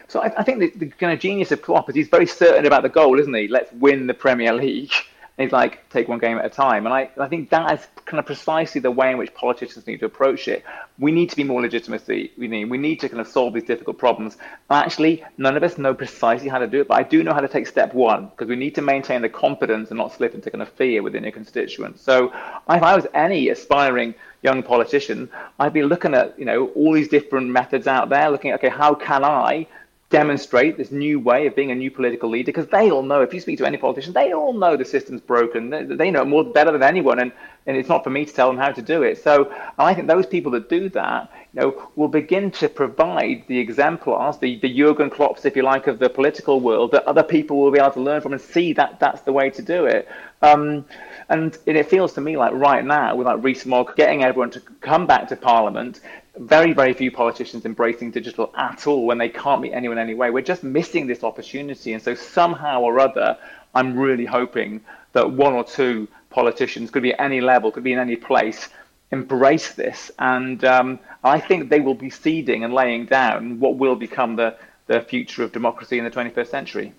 So 0.07 0.21
I, 0.21 0.33
I 0.39 0.43
think 0.43 0.61
the, 0.61 0.71
the, 0.71 0.87
kind 0.87 1.13
of 1.13 1.19
genius 1.19 1.51
of 1.51 1.63
Klopp 1.63 1.89
is 1.89 1.95
he's 1.95 2.09
very 2.09 2.27
certain 2.27 2.65
about 2.67 2.83
the 2.83 2.89
goal, 2.89 3.19
isn't 3.19 3.35
he? 3.35 3.49
Let's 3.49 3.73
win 3.73 4.07
the 4.07 4.15
Premier 4.15 4.53
League. 4.53 4.93
He's 5.39 5.53
like, 5.53 5.89
take 5.89 6.09
one 6.09 6.19
game 6.19 6.37
at 6.37 6.45
a 6.45 6.51
time. 6.51 6.85
And 6.85 6.93
I, 6.93 7.11
I 7.17 7.29
think 7.29 7.51
that 7.51 7.79
is 7.79 7.87
kind 8.07 8.19
of 8.19 8.27
precisely 8.27 8.81
the 8.81 8.91
way 8.91 9.13
in 9.13 9.19
which 9.19 9.33
politicians 9.35 9.87
need 9.87 10.01
to 10.01 10.07
approach 10.07 10.49
it. 10.49 10.65
We 10.99 11.13
need 11.13 11.31
to 11.31 11.37
be 11.37 11.45
more 11.45 11.63
legitimacy. 11.63 12.33
We 12.37 12.49
need, 12.49 12.65
we 12.65 12.77
need 12.77 12.99
to 13.01 13.09
kind 13.09 13.21
of 13.21 13.29
solve 13.29 13.55
these 13.55 13.63
difficult 13.63 13.99
problems. 13.99 14.37
Actually, 14.69 15.25
none 15.37 15.57
of 15.57 15.63
us 15.63 15.79
know 15.79 15.95
precisely 15.95 16.49
how 16.49 16.59
to 16.59 16.67
do 16.67 16.81
it, 16.81 16.89
but 16.89 16.99
I 16.99 17.05
do 17.05 17.23
know 17.23 17.33
how 17.33 17.41
to 17.41 17.47
take 17.47 17.69
step 17.69 17.95
one 17.95 18.27
because 18.27 18.49
we 18.49 18.57
need 18.57 18.75
to 18.75 18.83
maintain 18.83 19.23
the 19.23 19.29
confidence 19.29 19.91
and 19.91 19.99
not 19.99 20.13
slip 20.13 20.35
into 20.35 20.51
kind 20.51 20.61
of 20.61 20.71
fear 20.71 21.05
within 21.05 21.23
your 21.23 21.33
constituents. 21.33 22.03
So 22.03 22.33
if 22.69 22.83
I 22.83 22.97
was 22.97 23.07
any 23.15 23.49
aspiring 23.49 24.17
young 24.43 24.65
politician, 24.65 25.31
I'd 25.61 25.73
be 25.73 25.85
looking 25.85 26.15
at, 26.15 26.37
you 26.37 26.47
know, 26.47 26.67
all 26.69 26.93
these 26.95 27.09
different 27.09 27.49
methods 27.51 27.87
out 27.87 28.09
there, 28.09 28.29
looking 28.29 28.51
at, 28.51 28.59
okay, 28.59 28.69
how 28.69 28.95
can 28.95 29.25
I 29.25 29.69
demonstrate 30.11 30.79
this 30.79 30.91
new 30.91 31.21
way 31.21 31.47
of 31.47 31.55
being 31.55 31.71
a 31.71 31.75
new 31.75 31.91
political 31.91 32.31
leader 32.31 32.47
because 32.47 32.67
they 32.69 32.91
all 32.91 33.03
know 33.03 33.21
if 33.21 33.35
you 33.35 33.41
speak 33.41 33.59
to 33.59 33.67
any 33.67 33.77
politician 33.77 34.15
they 34.15 34.33
all 34.33 34.55
know 34.55 34.77
the 34.77 34.85
system's 34.85 35.21
broken. 35.21 35.71
They, 35.71 35.85
they 35.85 36.11
know 36.11 36.25
more 36.25 36.45
better 36.45 36.73
than 36.73 36.83
anyone. 36.83 37.19
And, 37.19 37.33
and 37.67 37.77
it's 37.77 37.89
not 37.89 38.03
for 38.03 38.11
me 38.11 38.25
to 38.25 38.33
tell 38.33 38.49
them 38.49 38.59
how 38.59 38.71
to 38.71 38.83
do 38.83 39.03
it 39.03 39.23
so 39.23 39.53
i 39.79 39.93
think 39.95 40.07
those 40.07 40.27
people 40.27 40.53
that 40.53 40.69
do 40.69 40.89
that 40.89 41.31
you 41.53 41.61
know 41.61 41.91
will 41.97 42.09
begin 42.09 42.51
to 42.51 42.69
provide 42.69 43.45
the 43.49 43.59
exemplars 43.59 44.39
the, 44.39 44.57
the 44.61 44.69
jurgen 44.69 45.11
klopps 45.11 45.45
if 45.45 45.57
you 45.57 45.63
like 45.63 45.87
of 45.87 45.99
the 45.99 46.09
political 46.09 46.61
world 46.61 46.93
that 46.93 47.05
other 47.05 47.23
people 47.23 47.59
will 47.59 47.71
be 47.71 47.79
able 47.79 47.91
to 47.91 48.01
learn 48.01 48.21
from 48.21 48.33
and 48.33 48.41
see 48.41 48.73
that 48.73 48.99
that's 49.01 49.23
the 49.23 49.33
way 49.33 49.51
to 49.51 49.63
do 49.63 49.87
it 49.87 50.09
um, 50.41 50.85
and 51.31 51.59
it 51.67 51.91
feels 51.91 52.13
to 52.13 52.21
me 52.21 52.37
like 52.37 52.53
right 52.55 52.85
now 52.85 53.15
with 53.17 53.27
like 53.27 53.43
Rees-Mogg 53.43 53.97
getting 53.97 54.23
everyone 54.23 54.51
to 54.53 54.61
come 54.81 55.05
back 55.07 55.29
to 55.29 55.37
parliament 55.37 56.01
very, 56.39 56.73
very 56.73 56.93
few 56.95 57.11
politicians 57.11 57.65
embracing 57.65 58.11
digital 58.11 58.53
at 58.57 58.87
all 58.87 59.07
when 59.07 59.19
they 59.19 59.29
can't 59.29 59.61
meet 59.61 59.73
anyone 59.73 59.99
anyway. 59.99 60.31
We're 60.31 60.43
just 60.43 60.63
missing 60.63 61.07
this 61.07 61.25
opportunity. 61.25 61.93
And 61.93 62.03
so 62.03 62.15
somehow 62.15 62.81
or 62.81 63.01
other, 63.01 63.37
I'm 63.75 63.99
really 63.99 64.25
hoping 64.25 64.81
that 65.13 65.31
one 65.31 65.55
or 65.55 65.65
two 65.65 66.09
politicians, 66.31 66.91
could 66.91 67.03
be 67.03 67.13
at 67.13 67.21
any 67.21 67.41
level, 67.41 67.71
could 67.71 67.85
be 67.85 67.93
in 67.93 67.99
any 67.99 68.17
place, 68.17 68.69
embrace 69.11 69.75
this. 69.75 70.11
And 70.19 70.65
um, 70.65 70.99
I 71.25 71.41
think 71.41 71.71
they 71.71 71.81
will 71.81 71.95
be 71.95 72.11
seeding 72.11 72.65
and 72.65 72.73
laying 72.75 73.07
down 73.07 73.61
what 73.61 73.77
will 73.77 73.97
become 73.97 74.37
the, 74.37 74.57
the 74.87 75.01
future 75.01 75.43
of 75.43 75.53
democracy 75.53 75.99
in 75.99 76.05
the 76.05 76.11
21st 76.11 76.49
century. 76.49 76.93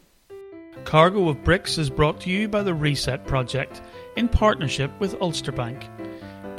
Cargo 0.86 1.30
of 1.30 1.44
Bricks 1.44 1.78
is 1.78 1.90
brought 1.90 2.22
to 2.22 2.30
you 2.30 2.48
by 2.48 2.64
the 2.64 2.74
Reset 2.74 3.26
Project 3.26 3.82
in 4.16 4.28
partnership 4.30 4.92
with 5.00 5.22
Ulster 5.22 5.52
Bank 5.52 5.86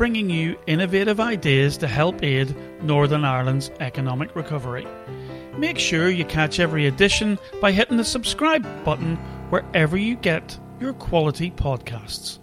bringing 0.01 0.31
you 0.31 0.59
innovative 0.67 1.21
ideas 1.21 1.77
to 1.77 1.87
help 1.87 2.23
aid 2.23 2.57
Northern 2.83 3.23
Ireland's 3.23 3.71
economic 3.81 4.35
recovery. 4.35 4.87
Make 5.59 5.79
sure 5.79 6.09
you 6.09 6.25
catch 6.25 6.59
every 6.59 6.87
edition 6.87 7.39
by 7.61 7.73
hitting 7.73 7.99
the 7.99 8.05
subscribe 8.05 8.67
button 8.83 9.17
wherever 9.51 9.99
you 9.99 10.17
get 10.17 10.59
your 10.81 10.95
quality 10.95 11.51
podcasts. 11.51 12.40